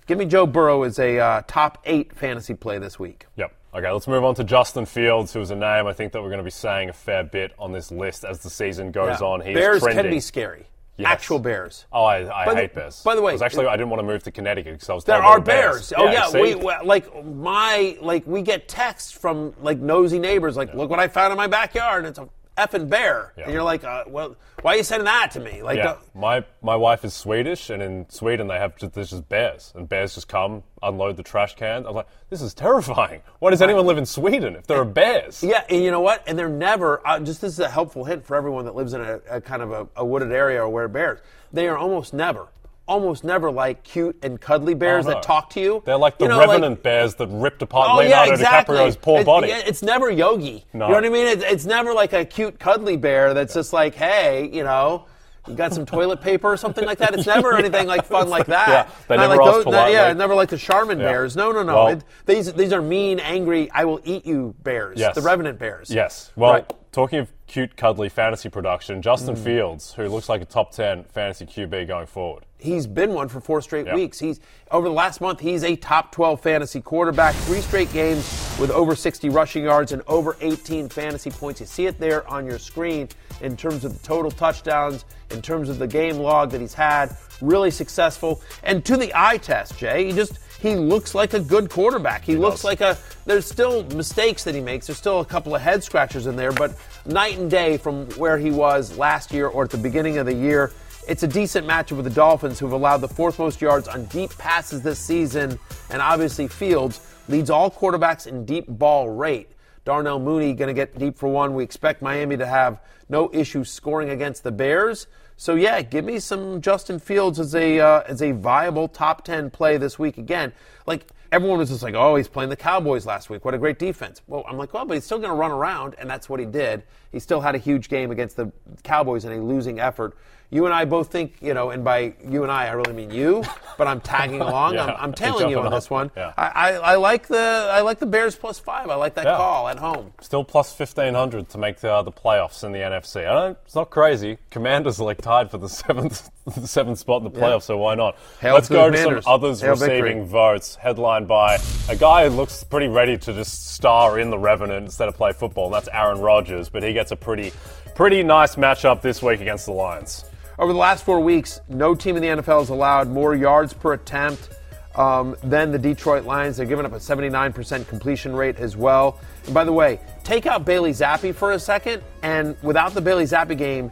[0.06, 3.26] Give me Joe Burrow as a uh, top eight fantasy play this week.
[3.36, 3.52] Yep.
[3.76, 6.28] Okay, let's move on to Justin Fields, who is a name I think that we're
[6.30, 9.26] going to be saying a fair bit on this list as the season goes Yeah.
[9.26, 9.42] on.
[9.42, 10.64] He Bears can be scary.
[10.96, 11.08] Yes.
[11.10, 11.84] Actual Bears.
[11.92, 13.02] Oh, I, I By the- hate Bears.
[13.02, 15.16] by the way- actually, I didn't want to move to Connecticut because I was There
[15.16, 15.92] are there were bears.
[15.94, 16.40] Oh yeah, see?
[16.40, 20.98] we we- like my like we get texts from like nosy neighbors like, look what
[20.98, 22.26] I found in my backyard, and it's a
[22.56, 25.62] effing bear, and you're like, uh, well, why are you sending that to me?
[25.62, 29.10] Like, yeah, uh, my my wife is Swedish, and in Sweden they have just, there's
[29.10, 31.86] just bears, and bears just come unload the trash can.
[31.86, 33.22] I'm like, this is terrifying.
[33.38, 35.42] Why does anyone live in Sweden if there are bears?
[35.42, 36.22] Yeah, and you know what?
[36.26, 37.06] And they're never.
[37.06, 39.62] Uh, just this is a helpful hint for everyone that lives in a, a kind
[39.62, 41.20] of a, a wooded area or where bears.
[41.52, 42.48] They are almost never,
[42.86, 45.22] almost never like cute and cuddly bears that uh-huh.
[45.22, 45.82] talk to you.
[45.84, 48.76] They're like the You know, like- revenant bears that ripped apart Oh Leonardo yeah, exactly.
[48.76, 49.48] DiCaprio's poor It- body.
[49.48, 50.64] yeah, it's never Yogi.
[50.72, 50.86] No.
[50.86, 51.26] You know what I mean?
[51.26, 55.06] It's, it's never like a cute cuddly bear that's just like, hey, you know.
[55.48, 57.14] You got some toilet paper or something like that.
[57.14, 58.68] It's never anything like fun like that.
[58.68, 59.92] Yeah, they Not never like those- politely.
[59.92, 61.04] Yeah, never like the Charmin Yeah.
[61.04, 61.36] bears.
[61.36, 61.74] No, no, no.
[61.76, 63.70] Well- It- these these are mean, angry.
[63.72, 64.98] I will eat you bears.
[64.98, 65.14] Yes.
[65.14, 65.88] The Revenant bears.
[65.88, 66.32] Yes.
[66.34, 66.72] Well, Right.
[66.96, 69.44] Talking of cute, cuddly fantasy production, Justin Mm.
[69.44, 72.44] Fields, who looks like a top 10 fantasy QB going forward.
[72.56, 73.94] He's been one for four straight Yeah.
[73.94, 74.18] weeks.
[74.18, 74.40] He's
[74.70, 75.40] over the last month.
[75.40, 77.34] He's a top 12 fantasy quarterback.
[77.34, 78.24] Three straight games
[78.58, 81.60] with over 60 rushing yards and over 18 fantasy points.
[81.60, 83.10] You see it there on your screen
[83.42, 87.14] in terms of the total touchdowns, in terms of the game log that he's had.
[87.42, 88.40] Really successful.
[88.62, 92.24] And to the eye test, Jay, he just he looks like a good quarterback.
[92.24, 92.98] He, looks like a.
[93.24, 94.86] There's still mistakes that he makes.
[94.86, 98.38] There's still a couple of head scratchers in there, but night and day from where
[98.38, 100.72] he was last year or at the beginning of the year.
[101.08, 104.36] It's a decent matchup with the Dolphins, who've allowed the fourth most yards on deep
[104.38, 105.58] passes this season,
[105.90, 109.50] and obviously Fields leads all quarterbacks in deep ball rate.
[109.84, 111.54] Darnell Mooney going to get deep for one.
[111.54, 115.06] We expect Miami to have no issue scoring against the Bears.
[115.36, 119.50] So yeah, give me some Justin Fields as a uh, as a viable top ten
[119.50, 120.52] play this week again.
[120.86, 123.44] Like Everyone was just like, "Oh, he's playing the Cowboys last week.
[123.44, 125.94] What a great defense." Well, I'm like, "Well, but he's still going to run around,
[125.98, 126.84] and that's what he did.
[127.16, 128.52] He still had a huge game against the
[128.82, 130.14] Cowboys in a losing effort."
[130.48, 133.10] You and I both think, you know, and by you and I, I really mean
[133.10, 133.42] you,
[133.76, 134.74] but I'm tagging along.
[134.74, 136.08] Yeah, I'm, I'm tailing you on jumping this one.
[136.16, 136.32] Yeah.
[136.36, 138.88] I, I, I like the I like the Bears plus five.
[138.88, 139.36] I like that Yeah.
[139.36, 140.12] call at home.
[140.20, 143.26] Still plus 1500 to make the, uh, the playoffs in the NFC.
[143.26, 144.38] I don't, it's not crazy.
[144.50, 147.96] Commanders are like tied for the seventh the seventh spot in the playoffs, so why
[147.96, 148.16] not?
[148.40, 150.00] Hail Let's to go to some others Hail victory.
[150.00, 151.58] receiving votes, headlined by
[151.88, 155.32] a guy who looks pretty ready to just star in the Revenant instead of play
[155.32, 157.52] football, and that's Aaron Rodgers, but he gets a pretty
[157.94, 160.24] pretty nice matchup this week against the Lions.
[160.58, 163.94] Over the last four weeks, no team in the NFL has allowed more yards per
[163.94, 164.50] attempt
[164.94, 166.56] um, than the Detroit Lions.
[166.56, 169.18] They're giving up a 79% completion rate as well.
[169.44, 173.24] And by the way, take out Bailey Zappe for a second, and without the Bailey
[173.24, 173.90] Zappe game,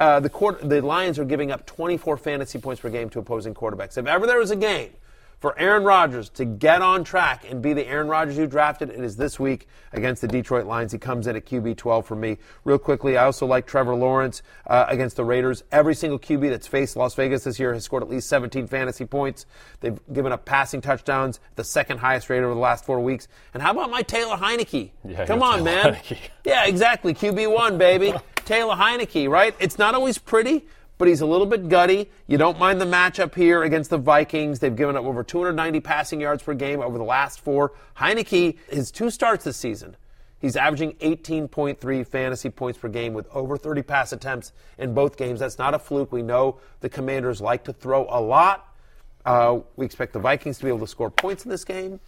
[0.00, 3.54] uh, the, quarter, the Lions are giving up 24 fantasy points per game to opposing
[3.54, 3.96] quarterbacks.
[3.96, 4.90] If ever there was a game
[5.42, 9.00] for Aaron Rodgers to get on track and be the Aaron Rodgers you drafted, it
[9.00, 10.92] is this week against the Detroit Lions.
[10.92, 12.38] He comes in at QB 12 for me.
[12.62, 15.64] Real quickly, I also like Trevor Lawrence uh, against the Raiders.
[15.72, 19.04] Every single QB that's faced Las Vegas this year has scored at least 17 fantasy
[19.04, 19.44] points.
[19.80, 23.26] They've given up passing touchdowns, the second highest rate over the last four weeks.
[23.52, 24.92] And how about my Taylor Heinicke?
[25.04, 25.94] Yeah, Come on, Taylor man.
[25.94, 26.18] Heinicke.
[26.44, 27.14] Yeah, exactly.
[27.14, 28.14] QB1, baby.
[28.44, 29.56] Taylor Heinicke, right?
[29.58, 30.66] It's not always pretty,
[31.02, 32.08] but he's a little bit gutty.
[32.28, 34.60] You don't mind the matchup here against the Vikings.
[34.60, 37.72] They've given up over 290 passing yards per game over the last four.
[37.96, 39.96] Heinicke, his two starts this season,
[40.38, 45.40] he's averaging 18.3 fantasy points per game with over 30 pass attempts in both games.
[45.40, 46.12] That's not a fluke.
[46.12, 48.72] We know the Commanders like to throw a lot.
[49.24, 51.98] Uh, we expect the Vikings to be able to score points in this game.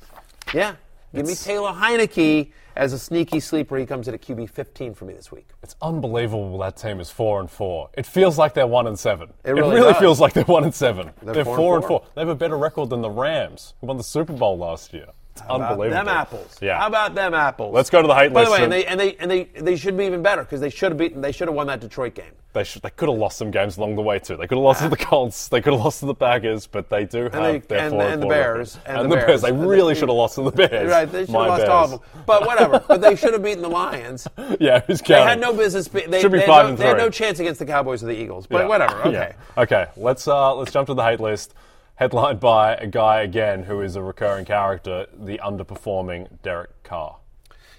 [0.55, 0.77] Yeah.
[1.15, 3.77] Give me Taylor Heinicke as a sneaky sleeper.
[3.77, 5.49] He comes in at QB 15 for me this week.
[5.63, 7.91] It's unbelievable that team is four and four.
[7.95, 9.33] It feels like they're one and seven.
[9.45, 9.97] It really does.
[9.99, 11.11] feels like they're one and seven.
[11.23, 12.05] They're They're, four four, and four.
[12.15, 15.07] They have a better record than the Rams, who won the Super Bowl last year.
[15.49, 16.05] How unbelievable.
[16.05, 16.59] Them apples.
[16.63, 16.79] Yeah.
[16.79, 17.75] How about them apples?
[17.75, 18.53] Let's go to the hate By list.
[18.53, 20.43] By the way, and and they and they and they they should be even better
[20.43, 21.21] because they should have beaten.
[21.21, 22.33] They should have won that Detroit game.
[22.53, 24.37] they, should, they could have lost some games along the way too.
[24.37, 25.49] They could have lost to the Colts.
[25.49, 28.23] They could have lost to the Packers, but they do have they- their and- and
[28.23, 28.97] the Bears, record.
[29.01, 29.43] and the Bears.
[29.43, 30.89] They And they- really should have lost to the Bears.
[30.91, 31.11] Right?
[31.11, 31.69] They should have lost Bears.
[31.69, 32.01] all of them.
[32.27, 32.85] But whatever.
[32.87, 34.29] but they should have beaten the Lions.
[34.61, 35.29] Yeah, who's They counting?
[35.29, 35.89] had no business.
[35.89, 37.67] Be, they, Should be they five had no, and They had no chance against the
[37.67, 38.47] Cowboys or the Eagles.
[38.47, 38.69] But Yeah.
[38.69, 39.01] whatever.
[39.01, 39.35] Okay.
[39.57, 39.63] Yeah.
[39.63, 39.87] Okay.
[39.97, 41.55] Let's uh, let's jump to the hate list.
[41.97, 47.19] Headlined by a guy again who is a recurring character, the underperforming Derek Carr.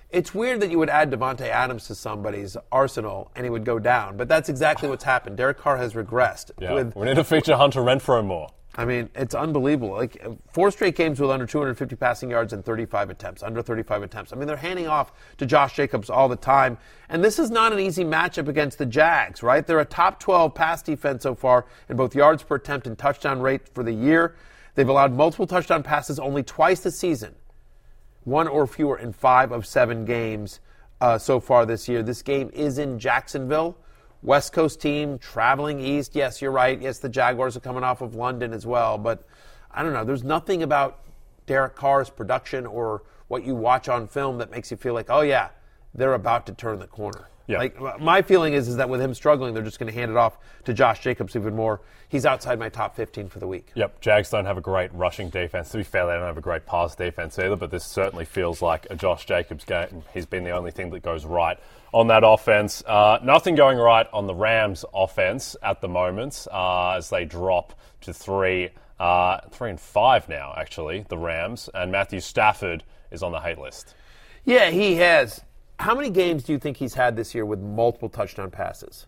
[0.10, 3.78] It's weird that you would add Davante Adams to somebody's arsenal and he would go
[3.78, 5.36] down, but that's exactly what's happened.
[5.36, 6.52] Derek Carr has regressed.
[6.62, 6.76] Yeah.
[6.76, 8.52] With, we need to feature Hunter Renfrow more.
[8.78, 9.92] I mean, it's unbelievable.
[9.92, 10.22] Like
[10.52, 14.34] four straight games with under 250 passing yards and 35 attempts, under 35 attempts.
[14.34, 17.72] I mean, they're handing off to Josh Jacobs all the time, and this is not
[17.72, 19.66] an easy matchup against the Jags, right?
[19.66, 23.42] They're a top 12 pass defense so far in both yards per attempt and touchdown
[23.42, 24.36] rate for the year.
[24.76, 27.36] They've allowed multiple touchdown passes only twice this season
[28.26, 30.60] one or fewer in five of seven games
[31.00, 32.04] uh, so far this year.
[32.04, 33.78] This game is in Jacksonville.
[34.26, 36.16] West Coast team traveling east.
[36.16, 36.82] Yes, you're right.
[36.82, 38.98] Yes, the Jaguars are coming off of London as well.
[38.98, 39.24] But
[39.72, 40.04] I don't know.
[40.04, 41.00] There's nothing about
[41.46, 45.22] Derek Carr's production or what you watch on film that makes you feel like, oh,
[45.22, 45.50] yeah,
[45.94, 47.28] they're about to turn the corner.
[47.48, 47.60] Yeah.
[47.60, 50.18] Like my feeling is, is that with him struggling, they're just going to hand it
[50.18, 51.82] off to Josh Jacobs even more.
[52.10, 53.72] He's outside my top 15 for the week.
[53.76, 55.70] Yep, Jags don't have a great rushing defense.
[55.70, 58.62] To be fair, they don't have a great pass defense either, but this certainly feels
[58.62, 60.04] like a Josh Jacobs game.
[60.14, 61.58] He's been the only thing that goes right
[61.94, 62.84] on that offense.
[62.86, 67.74] Uh, nothing going right on the Rams' offense at the moment uh, as they drop
[68.02, 68.70] to three,
[69.00, 71.70] uh, three and five now, actually, the Rams.
[71.74, 73.96] And Matthew Stafford is on the hate list.
[74.46, 75.42] Yeah, he has.
[75.80, 79.08] How many games do you think he's had this year with multiple touchdown passes?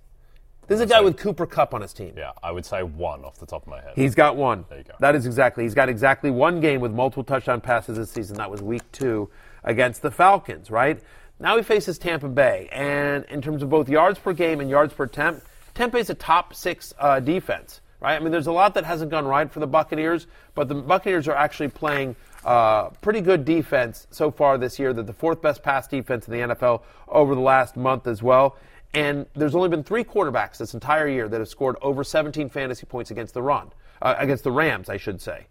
[0.67, 2.13] This is a guy with Cooper Kupp on his team.
[2.17, 3.93] Yeah, I would say one off the top of my head.
[3.95, 4.65] He's got one.
[4.67, 4.95] There you go.
[4.99, 5.63] That is exactly.
[5.63, 8.35] He's got exactly one game with multiple touchdown passes this season.
[8.35, 9.29] That was week two
[9.63, 11.01] against the Falcons, right?
[11.39, 12.67] Now he faces Tampa Bay.
[12.73, 16.15] And in terms of both yards per game and yards per attempt, Tampa is a
[16.15, 18.15] top six uh, defense, right?
[18.15, 21.29] I mean, there's a lot that hasn't gone right for the Buccaneers, but the Buccaneers
[21.29, 22.17] are actually playing
[22.47, 24.93] uh, pretty good defense so far this year.
[24.93, 28.55] They're the fourth best pass defense in the NFL over the last month as well.
[28.93, 32.85] And there's only been three quarterbacks this entire year that have scored over 17 fantasy
[32.85, 35.47] points against the run, uh, against the Rams, I should say.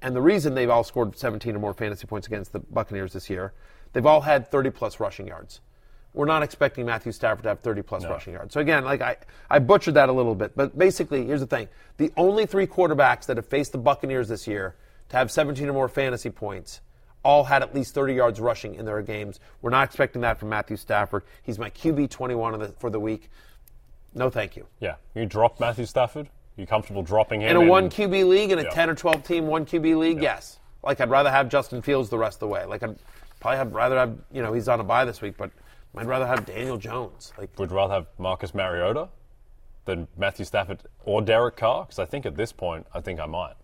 [0.00, 3.28] And the reason they've all scored 17 or more fantasy points against the Buccaneers this
[3.28, 3.52] year,
[3.92, 5.60] they've all had 30 plus rushing yards.
[6.14, 8.54] We're not expecting Matthew Stafford to have 30 plus rushing yards.
[8.54, 9.16] So again, like I,
[9.50, 13.26] I butchered that a little bit, but basically, here's the thing: the only three quarterbacks
[13.26, 14.74] that have faced the Buccaneers this year
[15.12, 16.80] to have 17 or more fantasy points
[17.22, 19.38] all had at least 30 yards rushing in their games.
[19.60, 21.22] We're not expecting that from Matthew Stafford.
[21.42, 23.30] He's my QB 21 of the, for the week.
[24.14, 24.66] No, thank you.
[24.80, 26.28] Yeah, you drop Matthew Stafford.
[26.56, 28.70] You comfortable dropping him In a one QB league, in a Yeah.
[28.70, 30.58] 10 or 12 team one QB league, yes.
[30.82, 32.64] Like I'd rather have Justin Fields the rest of the way.
[32.64, 32.96] Like I'd
[33.40, 35.50] probably have rather have you know he's on a bye this week, but
[35.96, 37.32] I'd rather have Daniel Jones.
[37.38, 39.08] Like Would rather have Marcus Mariota
[39.84, 41.84] than Matthew Stafford or Derek Carr?
[41.84, 43.54] Because I think at this point, I think I might.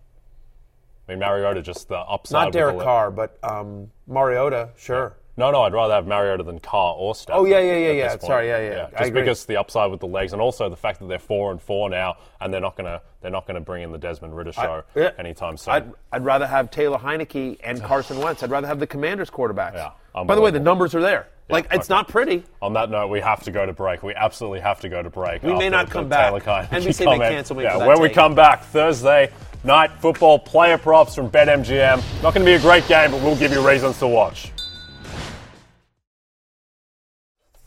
[1.09, 2.45] I mean, Mariota just the upside.
[2.45, 5.15] not Derek Carr, but um, Mariota, sure.
[5.37, 7.39] No, no, I'd rather have Mariota than Carr or Stafford.
[7.41, 8.17] Oh, yeah, yeah, yeah, yeah.
[8.19, 8.87] Sorry, yeah, yeah.
[8.95, 11.51] I Just because the upside with the legs, and also the fact that they're four
[11.51, 14.51] and four now, and they're not gonna they're not gonna bring in the Desmond Ridder
[14.51, 15.11] show I- yeah.
[15.17, 15.73] anytime soon.
[15.73, 18.43] I'd, I'd rather have Taylor Heinicke and Carson Wentz.
[18.43, 19.73] I'd rather have the Commanders quarterbacks.
[20.13, 21.27] Yeah, By the way, the numbers are there.
[21.49, 21.93] like it's okay.
[21.95, 22.43] not pretty.
[22.61, 24.03] On that note, we have to go to break.
[24.03, 25.41] We absolutely have to go to break.
[25.41, 26.43] We may not come back.
[26.43, 27.31] Taylor Heinicke NBC may comment.
[27.33, 29.31] cancel me Yeah, when we come back Thursday
[29.63, 31.97] night football player props from BetMGM.
[32.23, 34.51] Not going to be a great game, but we'll give you reasons to watch.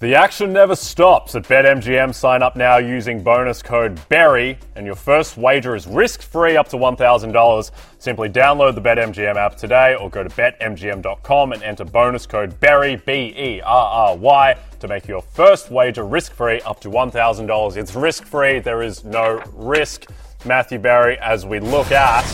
[0.03, 2.13] The action never stops at BetMGM.
[2.13, 6.67] Sign up now using bonus code BERRY, and your first wager is risk free up
[6.71, 7.71] to $1,000.
[8.01, 12.97] Simply download the BetMGM app today or go to betmgm.com and enter bonus code BERRY,
[12.97, 17.77] B E R R Y, to make your first wager risk free up to $1,000.
[17.77, 20.11] It's risk free, there is no risk.
[20.45, 22.25] Matthew Berry as we look at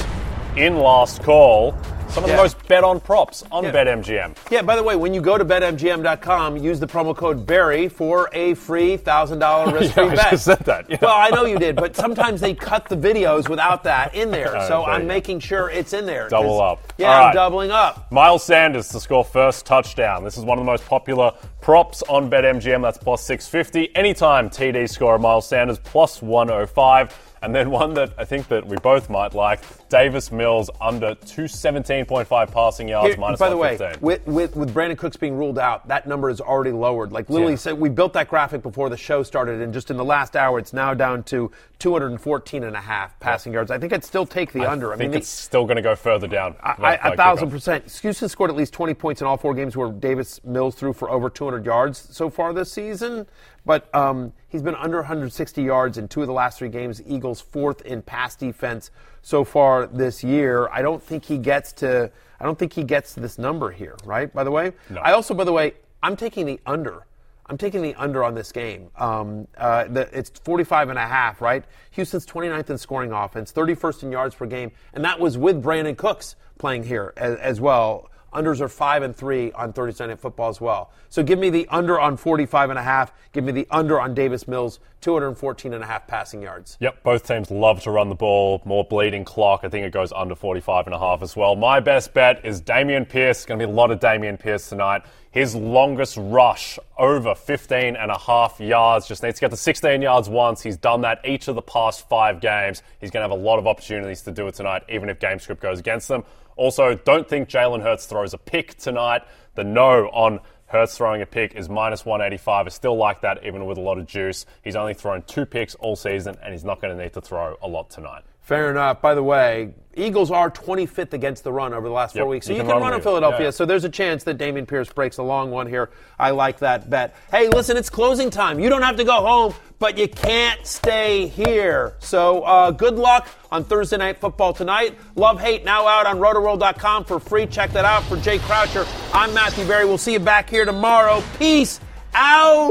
[0.57, 1.75] in last call,
[2.09, 2.37] some of Yeah.
[2.37, 3.71] the most bet on props on Yeah.
[3.71, 4.35] BetMGM.
[4.51, 8.31] Yeah, by the way, when you go to betmgm.com, use the promo code BERRY for
[8.33, 10.31] a free $1,000 risk free Yeah, I bet.
[10.31, 10.97] just said that, yeah.
[11.03, 14.49] Well, I know you did, but sometimes they cut the videos without that in there.
[14.57, 16.29] Oh, so there I'm making sure it's in there.
[16.31, 16.81] Double up.
[16.97, 18.11] Yeah, All I'm doubling up.
[18.11, 20.25] Miles Sanders to score first touchdown.
[20.25, 22.81] This is one of the most popular props on BetMGM.
[22.81, 23.95] That's plus 650.
[23.95, 27.15] Anytime TD scorer Miles Sanders plus 105.
[27.43, 32.51] And then one that I think that we both might like, Davis Mills under 217.5
[32.53, 35.87] passing yards Here- minus by the way, with, with with Brandin Cooks being ruled out,
[35.89, 37.13] that number is already lowered.
[37.13, 37.57] Like Lily Yeah.
[37.57, 40.59] said, we built that graphic before the show started, and just in the last hour,
[40.59, 43.71] it's now down to 214 and a half passing yards.
[43.71, 44.93] I think I'd still take the I under.
[44.93, 46.57] I think the- it's still going to go further down.
[46.63, 47.53] I, by a thousand kickoff.
[47.53, 47.99] percent.
[48.03, 51.09] Houston scored at least 20 points in all four games where Davis Mills threw for
[51.11, 53.27] over 200 yards so far this season.
[53.69, 57.03] But um, he's been under 160 yards in two of the last three games.
[57.07, 58.91] Eagles fourth in pass defense
[59.21, 60.71] so far this year.
[60.73, 62.11] I don't think he gets to.
[62.41, 63.95] I don't think he gets to this number here.
[64.07, 64.33] Right.
[64.33, 65.03] By the way, No.
[65.03, 67.05] I also, by the way, I'm taking the under.
[67.45, 68.89] I'm taking the under on this game.
[68.97, 71.63] Um, uh, the, it's 45 and a half, right?
[71.91, 75.97] Houston's 29th in scoring offense, 31st in yards per game, and that was with Brandin
[75.97, 78.08] Cooks playing here as, as well.
[78.33, 80.91] Unders are five and three on Thursday Night Football as well.
[81.09, 83.13] So give me the under on 45 and a half.
[83.33, 86.77] Give me the under on Davis Mills, 214 and a half passing yards.
[86.81, 89.61] Yep, both teams love to run the ball, more bleeding clock.
[89.63, 91.57] I think it goes under 45 and a half as well.
[91.57, 93.47] My best bet is Dameon Pierce.
[93.47, 95.03] Going to be a lot of Dameon Pierce tonight.
[95.31, 99.07] His longest rush over 15 and a half yards.
[99.07, 100.63] Just needs to get to 16 yards once.
[100.63, 102.83] He's done that each of the past five games.
[103.01, 105.39] He's going to have a lot of opportunities to do it tonight, even if game
[105.39, 106.25] script goes against them.
[106.59, 109.23] Also, don't think Jalen Hurts throws a pick tonight.
[109.55, 112.67] The no on Hurts throwing a pick is minus 185.
[112.67, 114.45] I still like that, even with a lot of juice.
[114.63, 117.57] He's only thrown two picks all season, and he's not going to need to throw
[117.63, 118.25] a lot tonight.
[118.49, 119.03] Fair enough.
[119.03, 122.47] By the way, Eagles are 25th against the run over the last four Yep, weeks.
[122.47, 123.03] So you you, can can, run in.
[123.03, 123.49] Philadelphia.
[123.49, 123.51] Yeah.
[123.51, 125.91] So there's a chance that Dameon Pierce breaks a long one here.
[126.19, 127.15] I like that bet.
[127.31, 128.59] Hey, listen, it's closing time.
[128.59, 131.93] You don't have to go home, but you can't stay here.
[131.99, 134.99] So uh, good luck on Thursday Night Football tonight.
[135.15, 137.45] Love Hate now out on rotoworld.com for free.
[137.45, 138.03] Check that out.
[138.05, 139.85] For Jay Croucher, I'm Matthew Berry.
[139.85, 141.23] We'll see you back here tomorrow.
[141.39, 141.81] Peace
[142.15, 142.71] out.